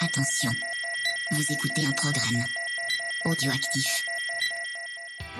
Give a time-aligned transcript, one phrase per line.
[0.00, 0.50] Attention,
[1.32, 2.44] vous écoutez un programme
[3.24, 4.04] audioactif.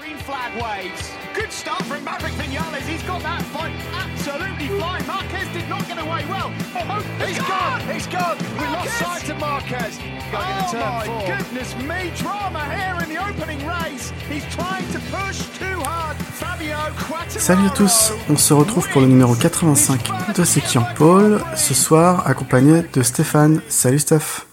[0.01, 1.13] Green flag waves.
[1.35, 2.83] Good start from Maverick Vinales.
[2.89, 5.07] He's got that fight absolutely flying.
[5.07, 6.51] Marquez did not get away well.
[6.75, 7.81] Oh, He's gone.
[7.93, 8.37] He's gone.
[8.59, 9.99] We lost sight of Marquez.
[10.33, 11.37] Oh my four.
[11.37, 12.11] goodness me!
[12.17, 14.13] Drama here in the opening race.
[14.29, 16.17] He's trying to push too hard.
[16.17, 17.39] Fabio Quattararo.
[17.41, 21.41] Salut à tous, on se retrouve pour le numéro 85 de C'est qui en pôle,
[21.57, 23.63] ce soir accompagné de Stéphane.
[23.69, 24.47] Salut Steph,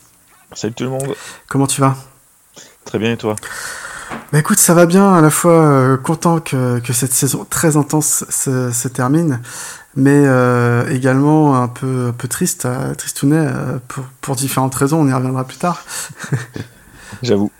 [0.55, 1.14] Salut tout le monde.
[1.50, 1.98] comment tu vas?
[2.86, 3.36] Très bien et toi?
[4.32, 7.76] Bah écoute, ça va bien, à la fois euh, content que, que cette saison très
[7.76, 9.41] intense se, se termine,
[9.98, 15.02] mais euh, également un peu, un peu triste, euh, tristounet, euh, pour, pour différentes raisons,
[15.02, 15.84] on y reviendra plus tard.
[17.22, 17.52] J'avoue.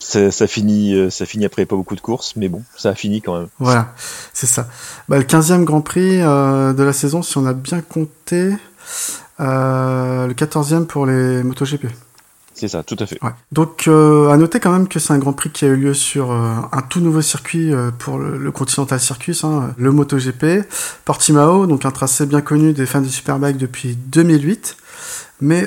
[0.00, 3.22] Ça, ça finit, ça finit après pas beaucoup de courses, mais bon, ça a fini
[3.22, 3.48] quand même.
[3.60, 3.94] Voilà,
[4.32, 4.68] c'est ça.
[5.08, 8.56] Bah, le 15e Grand Prix de la saison, si on a bien compté,
[9.38, 11.86] le 14e pour les MotoGP.
[12.54, 13.18] C'est ça, tout à fait.
[13.22, 13.30] Ouais.
[13.50, 15.94] Donc, euh, à noter quand même que c'est un Grand Prix qui a eu lieu
[15.94, 20.64] sur euh, un tout nouveau circuit euh, pour le, le Continental Circus, hein, le MotoGP,
[21.04, 24.76] Portimao, donc un tracé bien connu des fans du Superbike depuis 2008,
[25.40, 25.66] mais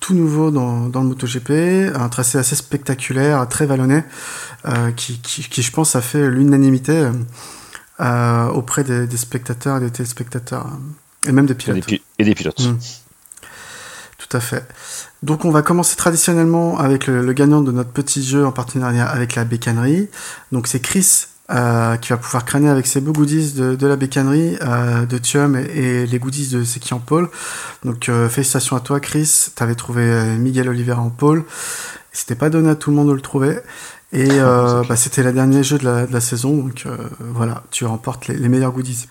[0.00, 4.04] tout nouveau dans, dans le MotoGP, un tracé assez spectaculaire, très vallonné,
[4.94, 7.08] qui, qui, qui, je pense, a fait l'unanimité
[7.98, 10.66] auprès des, des spectateurs et des téléspectateurs,
[11.26, 11.76] et même des Et pilotes.
[11.76, 12.60] des, pi- et des pilotes.
[12.60, 12.76] Mm.
[14.34, 14.66] Tout à fait.
[15.22, 19.06] Donc on va commencer traditionnellement avec le, le gagnant de notre petit jeu en partenariat
[19.06, 20.08] avec la bécannerie.
[20.50, 23.94] Donc c'est Chris euh, qui va pouvoir crâner avec ses beaux goodies de, de la
[23.94, 27.30] bécannerie, euh, de Thium et, et les goodies de C'est qui en pôle.
[27.84, 30.02] Donc euh, félicitations à toi Chris, t'avais trouvé
[30.36, 31.44] Miguel Oliveira en pôle.
[32.10, 33.60] C'était pas donné à tout le monde de le trouver.
[34.12, 36.86] Et bah, c'était le dernier jeu de la, de la saison, donc
[37.20, 39.06] voilà, tu remportes les, les meilleurs goodies.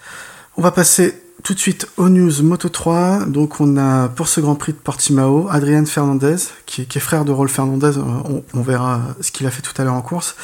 [0.58, 3.26] On va passer tout de suite aux news Moto 3.
[3.26, 7.32] Donc on a pour ce Grand Prix de Portimao Adrien Fernandez, qui, est- frère de
[7.32, 7.98] Rolf Fernandez.
[7.98, 10.36] Euh, On, on verra ce qu'il a fait tout à l'heure en course.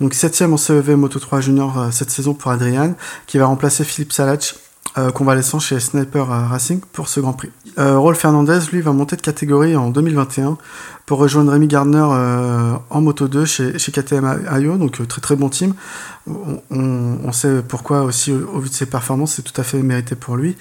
[0.00, 2.94] Donc septième en CEV Moto 3 Junior euh, cette saison pour Adrian,
[3.26, 4.54] qui va remplacer Philippe Salach,
[4.96, 7.50] euh, convalescent chez Sniper Racing pour ce Grand Prix.
[7.78, 10.56] Euh, Rolf Fernandez, lui, va monter de catégorie en 2021
[11.06, 15.20] pour rejoindre Rémi Gardner euh, en Moto 2 chez, chez KTM IO, donc euh, très
[15.20, 15.74] très bon team.
[16.26, 20.14] On, on- sait pourquoi aussi au, vu de ses performances, c'est tout à fait mérité
[20.14, 20.56] pour lui.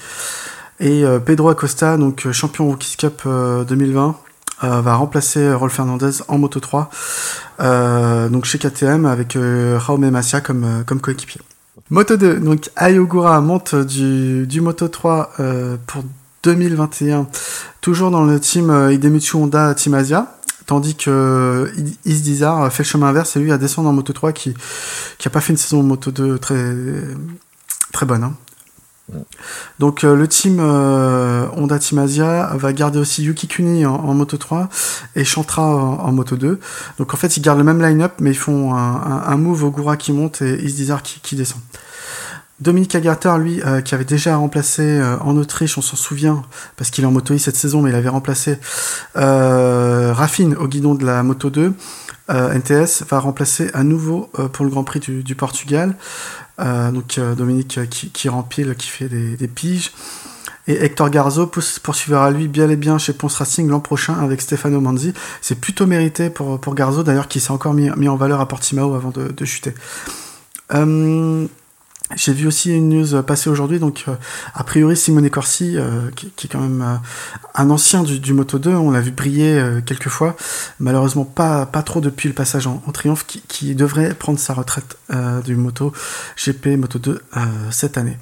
[0.79, 4.15] Et euh, Pedro Acosta, donc euh, champion Rookies Cup euh, 2020,
[4.63, 6.89] euh, va remplacer Rolf Fernandez en Moto 3,
[7.59, 11.39] euh, donc chez KTM avec Jaume Macia comme, comme coéquipier.
[11.89, 16.03] Moto 2, donc Ayogura monte du, Moto 3 euh, pour
[16.43, 17.27] 2021,
[17.81, 21.71] toujours dans le team euh, Idemitsu Honda Team Asia, tandis que
[22.05, 24.53] Isdizar fait le chemin inverse et lui à descendre en Moto 3 qui
[25.17, 26.75] qui a pas fait une saison Moto 2 très
[27.91, 28.23] très bonne.
[28.23, 28.33] hein.
[29.79, 34.69] Donc euh, le team euh, Honda Team va garder aussi Yuki Kuni en, Moto 3
[35.15, 36.59] et Chantra en, Moto 2.
[36.99, 40.13] Donc en fait ils gardent le même line-up mais ils font un, move Ogura qui
[40.13, 41.59] monte et Isdizar qui, descend.
[42.59, 46.43] Dominique Agarter, lui, euh, qui avait déjà remplacé en Autriche, on s'en souvient,
[46.77, 48.57] parce qu'il est en Moto I cette saison, mais il avait remplacé
[49.15, 51.73] Raffine au guidon de la Moto 2.
[52.29, 55.97] Euh, NTS va remplacer à nouveau pour le Grand Prix du Portugal.
[56.59, 59.91] Euh, donc euh, Dominique euh, qui, rempile, qui fait des, piges.
[60.67, 64.79] Et Hector Garzo poursuivra lui bien et bien chez Ponce Racing l'an prochain avec Stefano
[64.79, 65.13] Manzi.
[65.41, 69.11] C'est plutôt mérité pour, Garzo, d'ailleurs, qui s'est encore mis, en valeur à Portimao avant
[69.11, 69.73] de, chuter.
[72.15, 74.15] J'ai vu aussi une news passer aujourd'hui, donc euh,
[74.53, 76.95] a priori Simone Corsi, euh, qui, est quand même euh,
[77.55, 80.35] un ancien du, du Moto 2, on l'a vu briller euh, quelques fois,
[80.79, 84.97] malheureusement pas, pas trop depuis le passage en, en triomphe, qui, devrait prendre sa retraite
[85.45, 85.93] du Moto
[86.37, 87.39] GP Moto 2 euh,
[87.71, 88.17] cette année.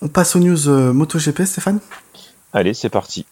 [0.00, 1.80] On passe aux news Moto GP, Stéphane?
[2.56, 3.26] Allez, c'est parti.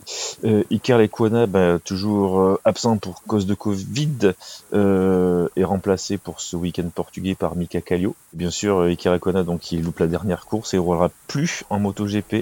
[0.45, 1.01] Euh, Iker
[1.49, 4.35] bah, toujours euh, absent pour cause de Covid,
[4.75, 8.15] euh, est remplacé pour ce week-end portugais par Mika Kallio.
[8.35, 11.79] Bien sûr, euh, Iker donc, il loupe la dernière course et il roulera plus en
[11.79, 12.35] MotoGP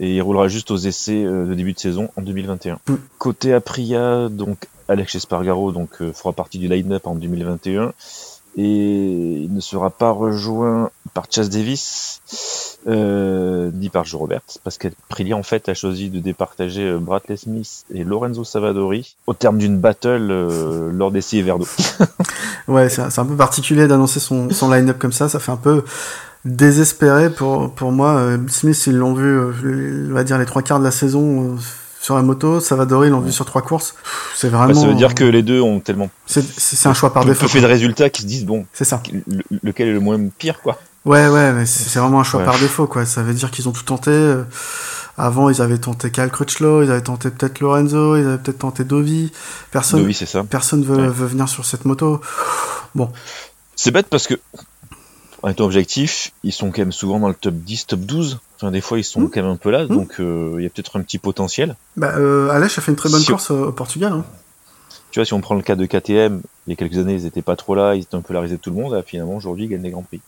[0.00, 2.74] et il roulera juste aux essais de début de saison en 2021.
[2.74, 2.94] Mm.
[3.16, 7.94] Côté Aprilia, donc Alex Espargaro donc, fera partie du line-up en 2021
[8.58, 12.20] et il ne sera pas rejoint par Chas Davis
[12.88, 17.36] euh, ni par Joe Roberts parce qu'Aprilia en fait a choisi de départager euh, Bradley
[17.36, 21.66] Smith et Lorenzo Savadori au terme d'une battle euh, lors des Verdo.
[22.68, 25.82] Ouais, c'est un peu particulier d'annoncer son, son line-up comme ça, ça fait un peu
[26.44, 28.10] désespéré pour, pour moi.
[28.16, 31.56] Euh, Smith, ils l'ont vu, euh, on va dire, les trois quarts de la saison
[32.00, 32.60] sur la moto.
[32.60, 33.94] Savadori, ils l'ont vu sur trois courses.
[34.34, 34.80] C'est Bah, vraiment.
[34.80, 37.42] ça veut dire que les deux ont tellement C'est un choix par défaut.
[37.42, 39.02] peu fait de résultats qu'ils se disent bon C'est ça.
[39.12, 40.78] le- lequel est le moins pire quoi.
[41.08, 42.46] Ouais, ouais, mais c'est vraiment un choix Ouais.
[42.46, 43.06] par défaut, quoi.
[43.06, 44.10] Ça veut dire qu'ils ont tout tenté.
[44.10, 44.44] euh,
[45.20, 48.84] Avant, ils avaient tenté Cal Crutchlow, ils avaient tenté peut-être Lorenzo, ils avaient peut-être tenté
[48.84, 49.32] Dovi.
[49.72, 50.44] Personne, Dovi, c'est ça.
[50.44, 51.08] personne veut, Ouais.
[51.08, 52.20] veut venir sur cette moto.
[52.94, 53.10] Bon,
[53.74, 54.34] C'est bête parce que,
[55.42, 58.38] en étant objectif, ils sont quand même souvent dans le top 10, top 12.
[58.56, 59.30] Enfin, des fois, ils sont Mmh.
[59.30, 59.88] quand même un peu là, Mmh.
[59.88, 61.74] donc euh, il y a peut-être un petit potentiel.
[61.96, 64.12] bah, euh, Aleix a fait une très bonne Si- course au, au Portugal.
[64.12, 64.24] Hein.
[65.10, 67.26] Tu vois, si on prend le cas de KTM, il y a quelques années, ils
[67.26, 69.02] étaient pas trop là, ils étaient un peu la risée de tout le monde, et
[69.08, 70.20] finalement, aujourd'hui, ils gagnent des grands prix.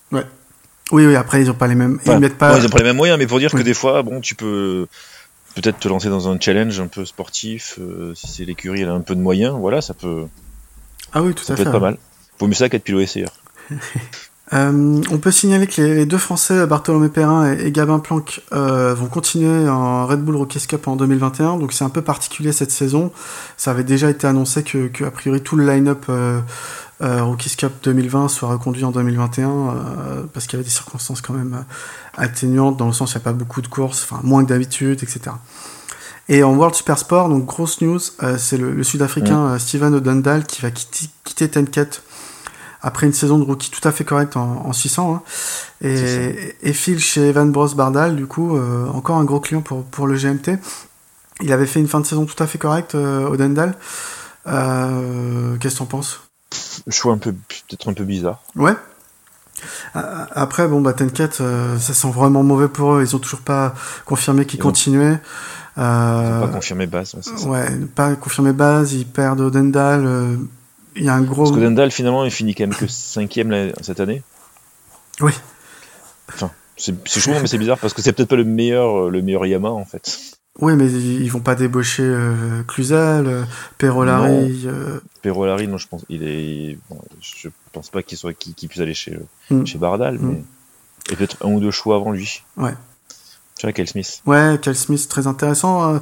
[0.93, 1.99] Oui, oui, après, ils ont pas les mêmes.
[2.01, 2.53] Enfin, ils mettent pas.
[2.53, 3.61] bon, ils ont pas les mêmes moyens, mais pour dire Oui.
[3.61, 4.87] que des fois, bon, tu peux
[5.55, 8.93] peut-être te lancer dans un challenge un peu sportif, euh, si c'est l'écurie, elle a
[8.93, 10.27] un peu de moyens, voilà, ça peut,
[11.13, 11.69] Ah oui, tout ça à peut fait.
[11.69, 11.97] être pas mal.
[12.39, 13.31] Vaut mieux ça qu'être pilote essayeur.
[14.53, 18.41] Euh, on peut signaler que les, les deux Français, Bartholomé Perrin et, et Gabin Planck,
[18.53, 21.57] euh, vont continuer en Red Bull Rookies Cup en 2021.
[21.59, 23.13] Donc c'est un peu particulier cette saison.
[23.57, 26.41] Ça avait déjà été annoncé que, que a priori tout le line-up euh,
[27.03, 31.21] euh, Rookies Cup 2020 soit reconduit en 2021 euh, parce qu'il y avait des circonstances
[31.23, 34.03] quand même euh, atténuantes dans le sens où il n'y a pas beaucoup de courses,
[34.05, 35.21] enfin moins que d'habitude, etc.
[36.29, 39.95] Et en World Super Sport, donc grosse news, euh, c'est le, le Sud-Africain euh, Steven
[39.95, 42.03] Odendal qui va quitter, quitter Tenket
[42.83, 45.15] après une saison de rookie tout à fait correcte en, en 600.
[45.15, 45.23] hein.
[45.83, 49.85] Et, et file chez Evan Bros Bardal, du coup, euh, encore un gros client pour,
[49.85, 50.59] pour le GMT.
[51.43, 53.75] Il avait fait une fin de saison tout à fait correcte, euh, Odendal.
[54.47, 56.30] Euh, Qu'est-ce que t'en penses?
[56.89, 58.43] Choix un peu, peut-être un peu bizarre.
[58.57, 58.75] Ouais.
[59.95, 63.03] Après, bon, bah, Tenket, euh, ça sent vraiment mauvais pour eux.
[63.03, 63.75] Ils ont toujours pas
[64.07, 65.19] confirmé qu'ils Ils ont- continuaient.
[65.79, 67.15] Euh, Pas confirmé base.
[67.15, 67.47] ouais, ça.
[67.49, 68.93] ouais, pas confirmé base.
[68.95, 70.05] Ils perdent Odendal.
[70.07, 70.37] euh,
[70.97, 71.45] Il y a un gros.
[71.45, 74.23] Parce que Dendal, finalement, il finit quand même que cinquième là, cette année.
[75.21, 75.33] Oui.
[76.35, 79.47] Enfin, c'est chaud, mais c'est bizarre parce que c'est peut-être pas le meilleur, le meilleur
[79.47, 80.19] Yamaha en fait.
[80.59, 83.45] Oui, mais ils vont pas débaucher euh, Cluzel, euh,
[83.79, 84.65] Perolari.
[84.67, 88.69] euh, Perolari, non, je pense, il est, bon, je pense pas qu'il soit, qu'il qu'il
[88.69, 89.19] puisse aller chez,
[89.51, 89.65] Mm.
[89.65, 90.29] chez Bardal, Mm.
[90.29, 90.43] mais
[91.13, 92.43] et peut-être un ou deux choix avant lui.
[92.57, 92.75] Ouais.
[93.59, 94.23] Tu vois, Kel Smith.
[94.27, 95.95] Ouais, Smith, très intéressant.
[95.95, 95.99] Euh,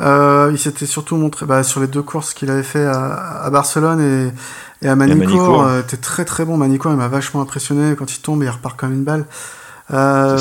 [0.00, 3.50] euh, il s'était surtout montré bah, sur les deux courses qu'il avait fait à, à
[3.50, 5.26] Barcelone et, et à Manicourt.
[5.28, 5.62] Manicourt.
[5.64, 6.56] euh, T'es très très bon.
[6.56, 7.94] Manicourt, il m'a vachement impressionné.
[7.96, 9.26] Quand il tombe, il repart comme une balle.
[9.90, 10.38] Euh,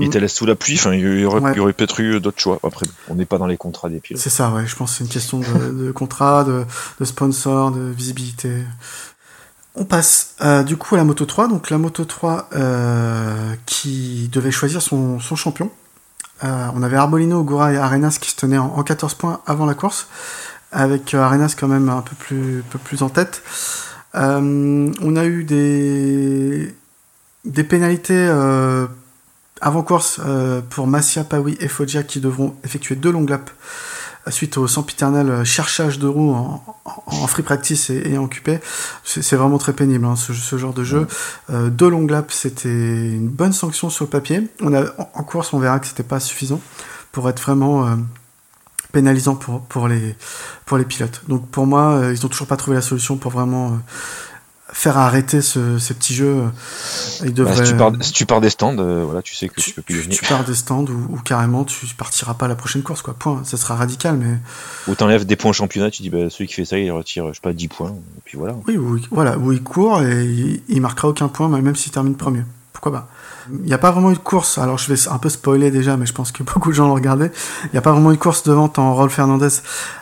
[0.00, 1.58] Il te laisse sous la pluie, enfin, il y aurait, Ouais.
[1.58, 2.58] aurait peut-être eu d'autres choix.
[2.64, 4.22] Après, on n'est pas dans les contrats des pilotes.
[4.22, 4.66] C'est ça, ouais.
[4.66, 6.64] Je pense que c'est une question de, de contrat, de,
[7.00, 8.50] de sponsor, de visibilité.
[9.74, 11.48] On passe euh, du coup à la Moto 3.
[11.48, 15.70] Donc la Moto 3 euh, qui devait choisir son, son champion.
[16.42, 19.72] On avait Arbolino, Ogura et Arenas qui se tenaient en, en 14 points avant la
[19.72, 20.08] course,
[20.72, 23.42] avec Arenas quand même un peu plus, peu plus en tête.
[24.12, 26.74] On a eu des,
[27.44, 28.86] des pénalités euh,
[29.60, 33.52] avant course euh, pour Massia, Pawi et Foggia qui devront effectuer deux longues laps
[34.26, 38.26] euh, suite au sempiternel cherchage de roues en, en- en free practice et, et en
[38.28, 38.50] QP.
[39.04, 41.06] C'est vraiment très pénible hein, ce, ce genre de jeu.
[41.50, 44.48] Euh, deux longues laps, c'était une bonne sanction sur le papier.
[44.62, 46.60] On a, en, en course, on verra que c'était pas suffisant
[47.12, 47.94] pour être vraiment euh,
[48.92, 50.16] pénalisant pour, pour, les,
[50.66, 51.22] pour les pilotes.
[51.28, 53.78] Donc pour moi, euh, ils n'ont toujours pas trouvé la solution pour vraiment
[54.74, 56.42] faire arrêter ce, ces petits jeux.
[57.20, 59.48] Ils Bah, devraient, si, tu pars, si tu pars des stands, euh, voilà, tu sais
[59.48, 60.16] que tu, tu, peux plus tu- gagner.
[60.16, 63.14] tu pars des stands ou, ou carrément tu partiras pas à la prochaine course quoi
[63.14, 64.36] point ça sera radical mais
[64.88, 67.28] Ou t'enlèves des points au championnat, tu dis, bah, celui qui fait ça, il retire,
[67.28, 68.56] je sais pas, 10 points, et puis voilà.
[68.66, 72.16] oui ou, voilà où il court et il, il marquera aucun point même s'il termine
[72.16, 72.42] premier
[72.72, 73.08] pourquoi pas?
[73.50, 74.58] Il n'y a pas vraiment eu de course.
[74.58, 76.94] Alors je vais un peu spoiler déjà mais je pense que beaucoup de gens l'ont
[76.94, 77.30] regardé.
[77.64, 79.48] Il n'y a pas vraiment eu de course devant tant Rolf Fernandez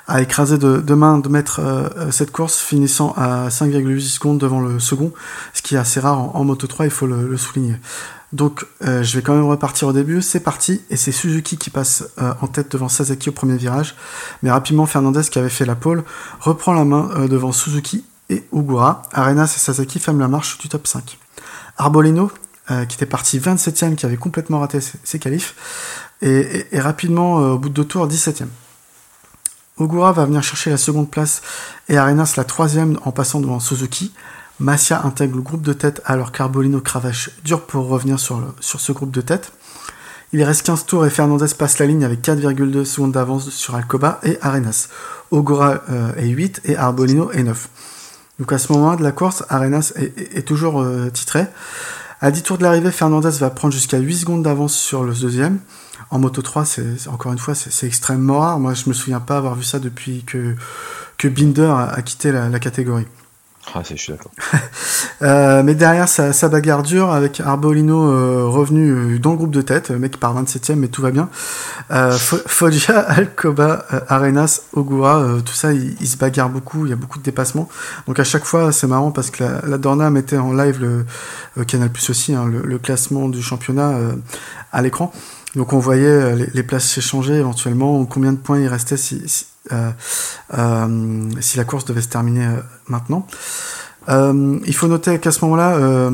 [0.09, 4.79] a écrasé de, main de mettre euh, cette course finissant à 5,8 secondes devant le
[4.81, 5.13] second
[5.55, 7.77] ce qui est assez rare en, Moto 3 il faut le, souligner.
[8.33, 11.69] Donc euh, je vais quand même repartir au début, c'est parti, et c'est Suzuki qui
[11.69, 13.95] passe euh, en tête devant Sasaki au premier virage,
[14.43, 16.03] mais rapidement Fernandez qui avait fait la pole
[16.41, 20.87] reprend la main devant Suzuki et Ogura, Arenas et Sasaki ferment la marche du top
[20.87, 21.19] 5.
[21.77, 22.31] Arbolino,
[22.71, 25.55] euh, qui était parti 27ème, qui avait complètement raté ses, ses qualifs,
[26.23, 28.47] et, rapidement euh, au bout de deux tours 17ème.
[29.79, 31.43] Ogura va venir chercher la seconde place
[31.89, 34.13] et Arenas la troisième en passant devant Suzuki.
[34.61, 38.93] Massia intègre le groupe de tête alors qu'Arbolino cravache dur pour revenir sur, sur ce
[38.93, 39.53] groupe de tête.
[40.33, 44.21] Il reste 15 tours et Fernandez passe la ligne avec 4,2 secondes d'avance sur Alcoba
[44.23, 44.89] et Arenas.
[45.31, 47.69] Ogura euh, est 8 et Arbolino est 9.
[48.39, 51.47] Donc à ce moment de la course, Arenas est, toujours titré.
[52.25, 55.59] À 10 tours de l'arrivée, Fernandez va prendre jusqu'à 8 secondes d'avance sur le deuxième.
[56.11, 58.61] En Moto 3, c'est c'est- encore une fois, c'est extrêmement rare.
[58.61, 60.55] Moi, je me souviens pas avoir vu ça depuis que,
[61.29, 63.07] Binder a, quitté la catégorie.
[63.75, 64.33] Ah, c'est, je suis d'accord.
[65.23, 69.53] Euh, mais derrière, ça, ça bagarre dure avec Arbolino euh, revenu euh, dans le groupe
[69.53, 69.91] de tête.
[69.93, 71.29] Mec part 27ème, mais tout va bien.
[71.93, 76.87] Euh, Fo- Foggia, Alcoba, euh, Arenas, Ogura, euh, tout ça, ils ils se bagarrent beaucoup.
[76.87, 77.69] Il y a beaucoup de dépassements.
[78.09, 81.65] Donc à chaque fois, c'est marrant parce que la, la Dorna mettait en live le
[81.65, 83.93] Canal Plus aussi hein, le, le classement du championnat
[84.73, 85.13] à l'écran.
[85.55, 89.47] Donc on voyait les, les places s'échanger éventuellement, combien de points il restait si, si,
[91.41, 92.49] si la course devait se terminer
[92.89, 93.27] maintenant?
[94.09, 96.11] il faut noter qu'à ce moment-là,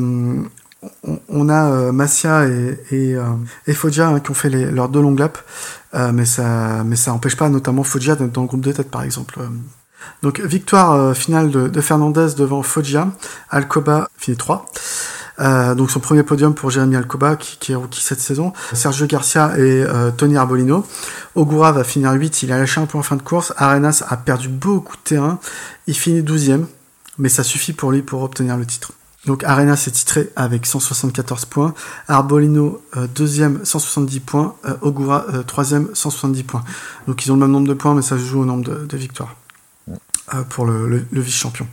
[1.27, 5.19] on, a euh, Massia et, et, euh, Foggia hein, qui ont fait leurs deux longues
[5.19, 5.43] laps,
[5.93, 8.89] euh, mais ça mais ça empêche pas notamment Foggia d'être dans le groupe de tête
[8.89, 9.39] par exemple.
[10.23, 13.09] Donc victoire finale de, de, Fernandez devant Foggia,
[13.49, 14.65] Alcoba finit 3.
[15.75, 18.53] Donc son premier podium pour Jérémy Alcoba qui, est rookie cette saison.
[18.73, 19.85] Sergio Garcia et
[20.17, 20.85] Tony Arbolino.
[21.35, 23.53] Ogura va finir 8, il a lâché un peu en fin de course.
[23.57, 25.39] Arenas a perdu beaucoup de terrain,
[25.87, 26.65] il finit 12ème,
[27.17, 28.91] mais ça suffit pour lui pour obtenir le titre.
[29.25, 31.73] Donc Arena s'est titré avec 174 points,
[32.07, 36.63] Arbolino euh, deuxième 170 points, euh, Ogura euh, troisième 170 points.
[37.07, 38.97] Donc ils ont le même nombre de points, mais ça se joue au nombre de,
[38.97, 39.35] victoires
[40.49, 41.67] pour le, vice-champion.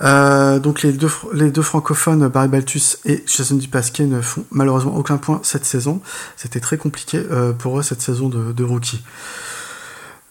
[0.00, 5.64] Donc les deux, francophones, Barry Baltus et Jason Dupasquet, ne font malheureusement aucun point cette
[5.64, 6.00] saison.
[6.36, 7.22] C'était très compliqué
[7.58, 9.02] pour eux cette saison de, de rookie.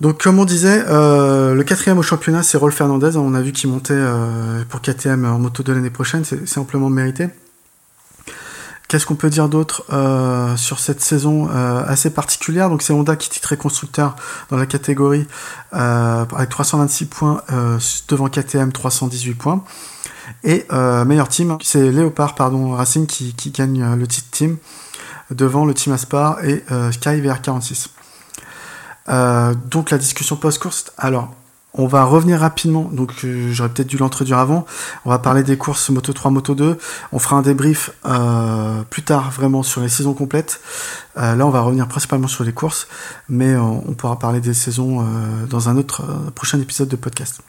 [0.01, 3.15] Donc comme on disait, euh, le quatrième au championnat, c'est Rolf Fernandez.
[3.15, 6.89] On a vu qu'il montait euh, pour KTM en moto de l'année prochaine, c'est amplement
[6.89, 7.29] mérité.
[8.95, 12.69] Qu'est-ce qu'on peut dire d'autre euh, sur cette saison assez particulière?
[12.69, 14.15] Donc c'est Honda qui titrait constructeur
[14.49, 15.27] dans la catégorie
[15.73, 17.41] avec 326 points
[18.07, 19.65] devant KTM 318 points.
[20.45, 24.55] Et meilleur team, c'est Léopard pardon Racing qui, qui, gagne le titre team
[25.29, 27.89] devant le team Aspar et Sky VR46.
[29.07, 30.85] Euh, donc la discussion post-course.
[30.97, 31.33] Alors,
[31.77, 32.89] on va revenir rapidement.
[32.91, 34.65] Donc euh, j'aurais peut-être dû l'introduire avant.
[35.05, 36.77] On va parler des courses Moto 3, Moto 2.
[37.11, 40.61] On fera un débrief euh, plus tard vraiment sur les saisons complètes.
[41.15, 42.87] là, on va revenir principalement sur les courses,
[43.29, 45.05] mais on pourra parler des saisons
[45.49, 46.03] dans un autre
[46.35, 47.41] prochain épisode de podcast.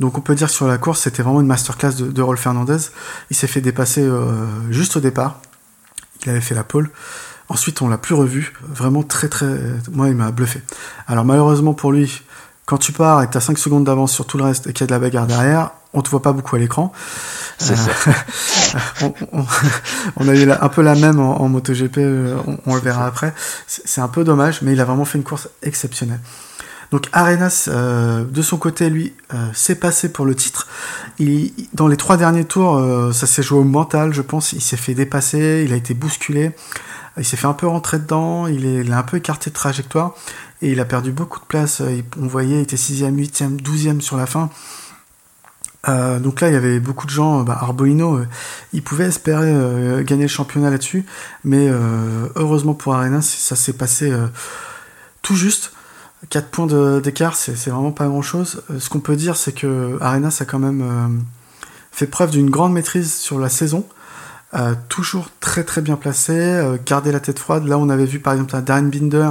[0.00, 2.40] Donc on peut dire que sur la course, c'était vraiment une masterclass de, de Rolf
[2.40, 2.78] Fernandez.
[3.30, 4.06] Il s'est fait dépasser
[4.70, 5.40] juste au départ.
[6.24, 6.90] Il avait fait la pole.
[7.48, 8.54] Ensuite, on l'a plus revu.
[8.62, 9.58] Vraiment très très.
[9.90, 10.62] Moi, il m'a bluffé.
[11.06, 12.22] Alors, malheureusement pour lui,
[12.66, 14.72] quand tu pars et que tu as 5 secondes d'avance sur tout le reste et
[14.72, 16.92] qu'il y a de la bagarre derrière, on te voit pas beaucoup à l'écran.
[17.70, 17.74] Euh,
[20.16, 23.34] on, a eu un peu la même en, MotoGP, euh, on, le verra après.
[23.66, 26.20] C'est un peu dommage, mais il a vraiment fait une course exceptionnelle.
[26.92, 29.14] Donc Arenas, euh, de son côté, lui,
[29.54, 30.68] s'est passé pour le titre.
[31.18, 34.52] Il, dans les trois derniers tours, ça s'est joué au mental, je pense.
[34.52, 36.52] Il s'est fait dépasser, il a été bousculé.
[37.18, 40.14] Il s'est fait un peu rentrer dedans, il, a un peu écarté de trajectoire
[40.62, 41.82] et il a perdu beaucoup de place.
[42.18, 44.50] On voyait, il était 6ème, 8ème, 12ème sur la fin.
[45.88, 47.42] Euh, donc là, il y avait beaucoup de gens.
[47.42, 48.28] Bah, Arbolino, euh,
[48.72, 51.04] il pouvait espérer euh, gagner le championnat là-dessus,
[51.44, 51.68] mais
[52.36, 54.12] heureusement pour Arena, ça s'est passé
[55.22, 55.72] tout juste.
[56.30, 58.62] 4 points d'écart, c'est vraiment pas grand-chose.
[58.78, 61.24] ce qu'on peut dire, c'est que Arenas a quand même
[61.90, 63.84] fait preuve d'une grande maîtrise sur la saison.
[64.88, 67.66] Toujours très très bien placé, euh, garder la tête froide.
[67.66, 69.30] Là, on avait vu par exemple un Darren Binder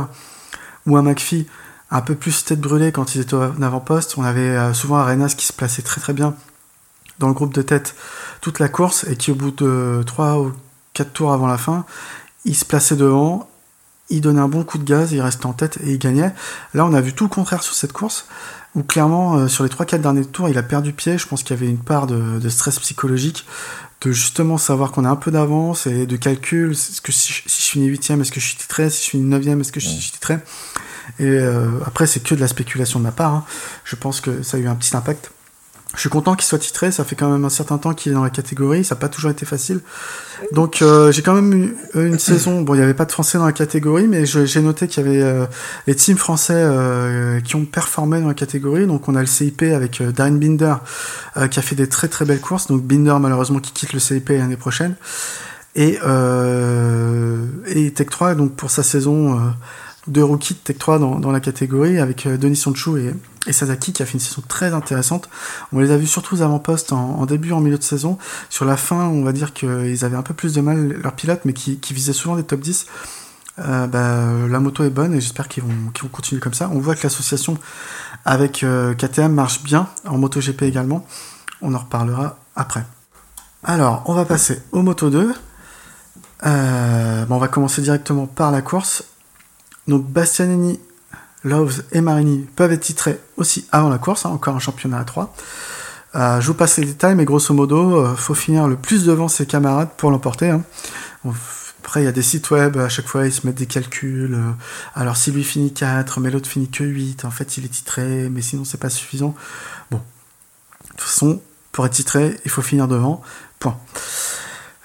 [0.87, 1.45] ou un McPhee
[1.91, 4.17] un peu plus tête brûlée quand ils étaient en avant-poste.
[4.17, 6.33] On avait euh, souvent Arenas qui se plaçait très très bien
[7.19, 7.95] dans le groupe de tête
[8.41, 10.53] toute la course et qui au bout de 3 ou
[10.93, 11.85] 4 tours avant la fin,
[12.45, 13.47] il se plaçait devant,
[14.09, 16.33] il donnait un bon coup de gaz, il restait en tête et il gagnait.
[16.73, 18.25] Là, on a vu tout le contraire sur cette course
[18.75, 21.17] où clairement, sur les 3-4 derniers tours, il a perdu pied.
[21.17, 23.45] Je pense qu'il y avait une part de, de stress psychologique
[24.01, 26.71] de justement savoir qu'on a un peu d'avance et de calcul.
[26.71, 29.61] Est-ce que si, je finis huitième, est-ce que je suis titré Si je finis neuvième,
[29.61, 30.39] est-ce que je suis titré
[31.19, 33.33] Et euh, après, c'est que de la spéculation de ma part.
[33.33, 33.45] Hein.
[33.83, 35.31] Je pense que ça a eu un petit impact.
[35.93, 38.15] Je suis content qu'il soit titré, ça fait quand même un certain temps qu'il est
[38.15, 39.81] dans la catégorie, ça n'a pas toujours été facile.
[40.53, 43.37] Donc euh, j'ai quand même eu une saison, bon il n'y avait pas de français
[43.37, 45.45] dans la catégorie, mais j'ai noté qu'il y avait euh,
[45.87, 48.87] les teams français euh, qui ont performé dans la catégorie.
[48.87, 50.75] Donc on a le CIP avec Darren Binder
[51.49, 54.29] qui a fait des très très belles courses, donc Binder malheureusement qui quitte le CIP
[54.29, 54.95] l'année prochaine.
[55.75, 55.99] Et,
[57.67, 59.53] et Tech 3 donc pour sa saison
[60.07, 63.13] de rookie de Tech 3 dans, la catégorie avec Denis Sonchou et,
[63.47, 65.29] et Sasaki qui a fait une saison très intéressante.
[65.71, 68.17] On les a vus surtout aux avant-postes en, début, en milieu de saison.
[68.49, 71.41] Sur la fin, on va dire qu'ils avaient un peu plus de mal, leurs pilotes,
[71.45, 72.85] mais qui, visaient souvent des top 10.
[73.59, 76.69] Euh, bah, la moto est bonne et j'espère qu'ils vont, continuer comme ça.
[76.71, 77.57] On voit que l'association
[78.25, 81.05] avec euh, KTM marche bien, en MotoGP également.
[81.61, 82.85] On en reparlera après.
[83.63, 85.33] Alors, on va passer au Moto 2.
[86.43, 89.03] Euh, on va commencer directement par la course.
[89.91, 90.79] Donc Bastianini
[91.43, 95.03] Loves et Marini peuvent être titrés aussi avant la course, hein, encore un championnat à
[95.03, 95.35] 3.
[96.15, 99.27] Euh, je vous passe les détails, mais grosso modo, euh, faut finir le plus devant
[99.27, 100.49] ses camarades pour l'emporter.
[100.49, 100.63] Hein.
[101.83, 104.33] Après, il y a des sites web, à chaque fois, ils se mettent des calculs.
[104.33, 104.51] Euh,
[104.95, 108.29] alors, si lui finit 4, mais l'autre finit que 8, en fait, il est titré,
[108.29, 109.35] mais sinon, c'est pas suffisant.
[109.89, 109.97] Bon.
[109.97, 111.41] De toute façon,
[111.73, 113.21] pour être titré, il faut finir devant.
[113.59, 113.77] Point.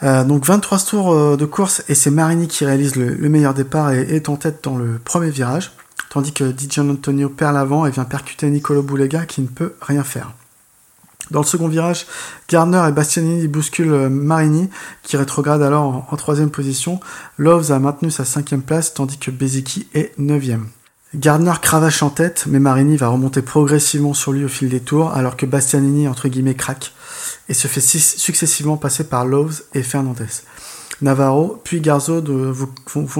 [0.03, 3.55] Euh, donc 23 tours euh, de course et c'est Marini qui réalise le, le meilleur
[3.55, 5.73] départ et est en tête dans le premier virage,
[6.11, 10.05] tandis que Di Antonio perd l'avant et vient percuter Nicolo Boulega qui ne peut rien
[10.05, 10.33] faire.
[11.31, 12.07] Dans le second virage,
[12.49, 14.71] Gardner et Bastianini bousculent euh, Marini,
[15.03, 17.01] qui rétrograde alors en, en troisième position.
[17.37, 20.69] Loves a maintenu sa cinquième place, tandis que Bezeki est neuvième.
[21.15, 25.13] Gardner cravache en tête, mais Marini va remonter progressivement sur lui au fil des tours,
[25.13, 26.93] alors que Bastianini, entre guillemets, craque,
[27.49, 30.27] et se fait successivement passer par Loves et Fernandez.
[31.03, 32.53] Navarro, puis Garzo de,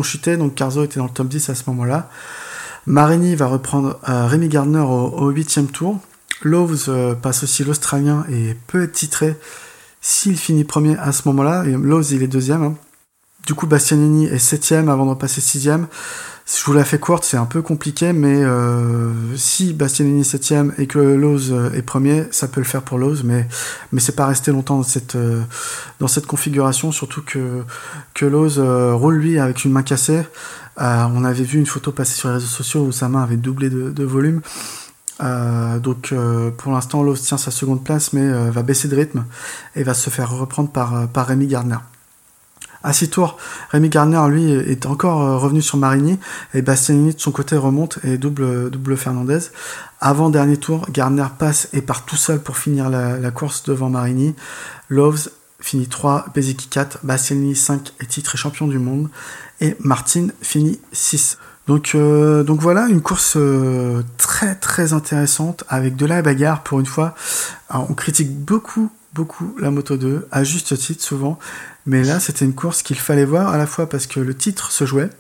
[0.03, 2.11] chuter, donc Garzo était dans le top 10 à ce moment-là.
[2.87, 6.01] Marini va reprendre euh, Rémi Gardner au huitième tour,
[6.43, 9.37] Loves euh, passe aussi l'Australien et peut être titré
[10.01, 11.65] s'il finit premier à ce moment-là.
[11.65, 12.63] Et Loves, il est deuxième.
[12.63, 12.75] Hein.
[13.47, 15.87] Du coup, Bastianini est septième avant de passer sixième.
[16.47, 20.73] Je vous la fais courte, c'est un peu compliqué, mais euh, si Bastianini est septième
[20.79, 23.49] et que Lowe's euh, est premier, ça peut le faire pour Lowe's, mais
[23.91, 25.43] mais c'est pas resté longtemps dans cette euh,
[25.99, 27.63] dans cette configuration, surtout que
[28.15, 30.23] que Lowe's roule lui avec une main cassée.
[30.79, 33.69] on avait vu une photo passer sur les réseaux sociaux où sa main avait doublé
[33.69, 34.41] de, de volume.
[35.23, 38.97] Euh, donc euh, pour l'instant, Lowe's tient sa seconde place, mais euh, va baisser de
[38.97, 39.25] rythme
[39.75, 41.79] et va se faire reprendre par, par Rémi Gardner.
[42.83, 43.37] À six tours,
[43.71, 46.19] Rémi Gardner, lui, est encore revenu sur Marini
[46.55, 49.39] et Bastianini de son côté remonte et double, double Fernandez.
[50.01, 54.35] Avant dernier tour, Gardner passe et part tout seul pour finir la, course devant Marini.
[54.89, 59.09] Loves finit 3, Beziki 4, Bastianini 5 et titre champion du monde
[59.61, 61.39] et Martin finit 6.
[61.67, 66.79] Donc, euh, donc voilà, une course euh, très très intéressante avec de la bagarre pour
[66.79, 67.15] une fois.
[67.71, 71.39] On critique beaucoup beaucoup la Moto 2, à juste titre souvent,
[71.87, 74.71] mais là c'était une course qu'il fallait voir à la fois parce que le titre
[74.71, 75.11] se jouait,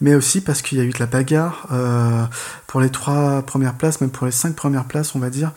[0.00, 2.24] mais aussi parce qu'il y a eu de la bagarre euh,
[2.66, 5.52] pour les trois premières places, même pour les cinq premières places, on va dire,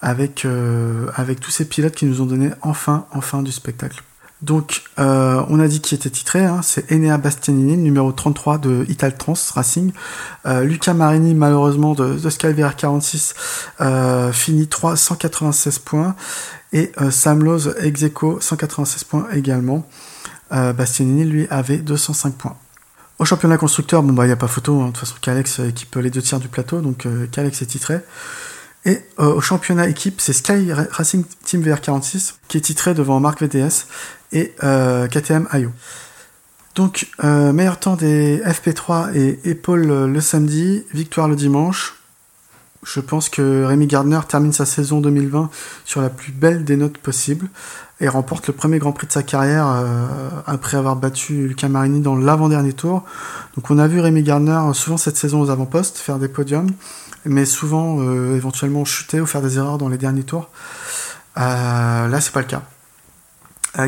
[0.00, 4.02] avec, euh, avec tous ces pilotes qui nous ont donné enfin, enfin du spectacle.
[4.42, 8.84] Donc, euh, on a dit qui était titré, hein, c'est Enea Bastianini, numéro 33 de
[8.88, 9.92] Italtrans Racing.
[10.46, 13.34] Euh, Luca Marini, malheureusement, de, de Skyware 46,
[13.80, 16.16] euh, finit 3, 196 points.
[16.72, 18.04] Et euh, Sam Lowe, ex
[18.40, 19.86] 196 points également.
[20.52, 22.56] Euh, Bastianini, lui, avait 205 points.
[23.18, 25.60] Au championnat constructeur, bon bah il n'y a pas photo, hein, de toute façon Calex
[25.60, 28.00] équipe les deux tiers du plateau, donc euh, Calex est titré.
[28.84, 33.40] Et euh, au championnat équipe, c'est Sky Racing Team VR46 qui est titré devant Marc
[33.40, 33.86] VDS
[34.32, 35.70] et euh, KTM Ayo.
[36.74, 42.01] Donc, euh, meilleur temps des FP3 et épaule le samedi, victoire le dimanche.
[42.82, 45.50] Je pense que Rémi Gardner termine sa saison 2020
[45.84, 47.48] sur la plus belle des notes possibles
[48.00, 52.00] et remporte le premier Grand Prix de sa carrière euh, après avoir battu Lucas Marini
[52.00, 53.04] dans l'avant-dernier tour.
[53.56, 56.70] Donc on a vu Rémi Gardner souvent cette saison aux avant-postes faire des podiums,
[57.24, 60.50] mais souvent euh, éventuellement chuter ou faire des erreurs dans les derniers tours.
[61.38, 62.62] Euh, là c'est pas le cas.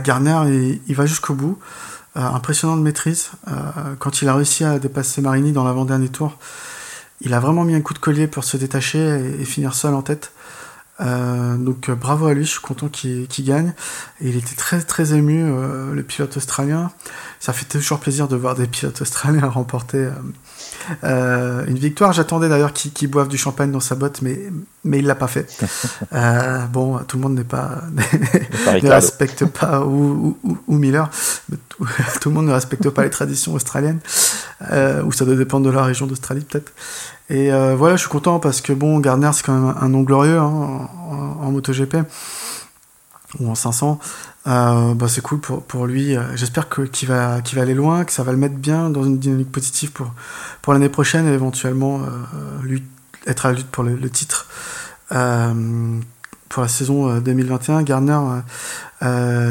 [0.01, 1.59] Gardner il, il va jusqu'au bout.
[2.17, 3.33] Impressionnant de maîtrise.
[3.99, 6.39] quand il a réussi à dépasser Marini dans l'avant-dernier tour,
[7.25, 9.95] il a vraiment mis un coup de collier pour se détacher et, et finir seul
[9.95, 10.33] en tête.
[11.01, 13.73] Euh, donc euh, bravo à lui, je suis content qu'il qu gagne.
[14.21, 16.91] Et il était très très ému, euh, le pilote australien.
[17.41, 20.09] Ça fait toujours plaisir de voir des pilotes australiens remporter
[21.03, 22.13] euh, une victoire.
[22.13, 24.39] J'attendais d'ailleurs qu'il qu boive du champagne dans sa botte, mais
[24.85, 25.49] mais il l'a pas fait.
[26.73, 27.83] bon, tout le monde n'est pas
[28.83, 31.11] ne respecte pas ou, ou, ou Miller.
[31.69, 31.87] Tout,
[32.21, 33.99] tout, le monde ne respecte pas les traditions australiennes,
[34.61, 36.73] ou ça doit dépendre de la région d'Australie peut-être.
[37.31, 40.03] Et euh, voilà, je suis content parce que bon, Gardner c'est quand même un nom
[40.03, 40.89] glorieux hein,
[41.41, 41.97] en, MotoGP
[43.41, 43.99] ou en 500.
[44.47, 46.17] Euh, bah, c'est cool pour, pour lui.
[46.35, 49.51] J'espère qu'il va va aller loin, que ça va le mettre bien dans une dynamique
[49.51, 50.13] positive pour
[50.61, 52.83] pour l'année prochaine et éventuellement euh, lui
[53.27, 54.47] être à la lutte pour le, le titre.
[55.09, 58.19] Pour la saison 2021, Gardner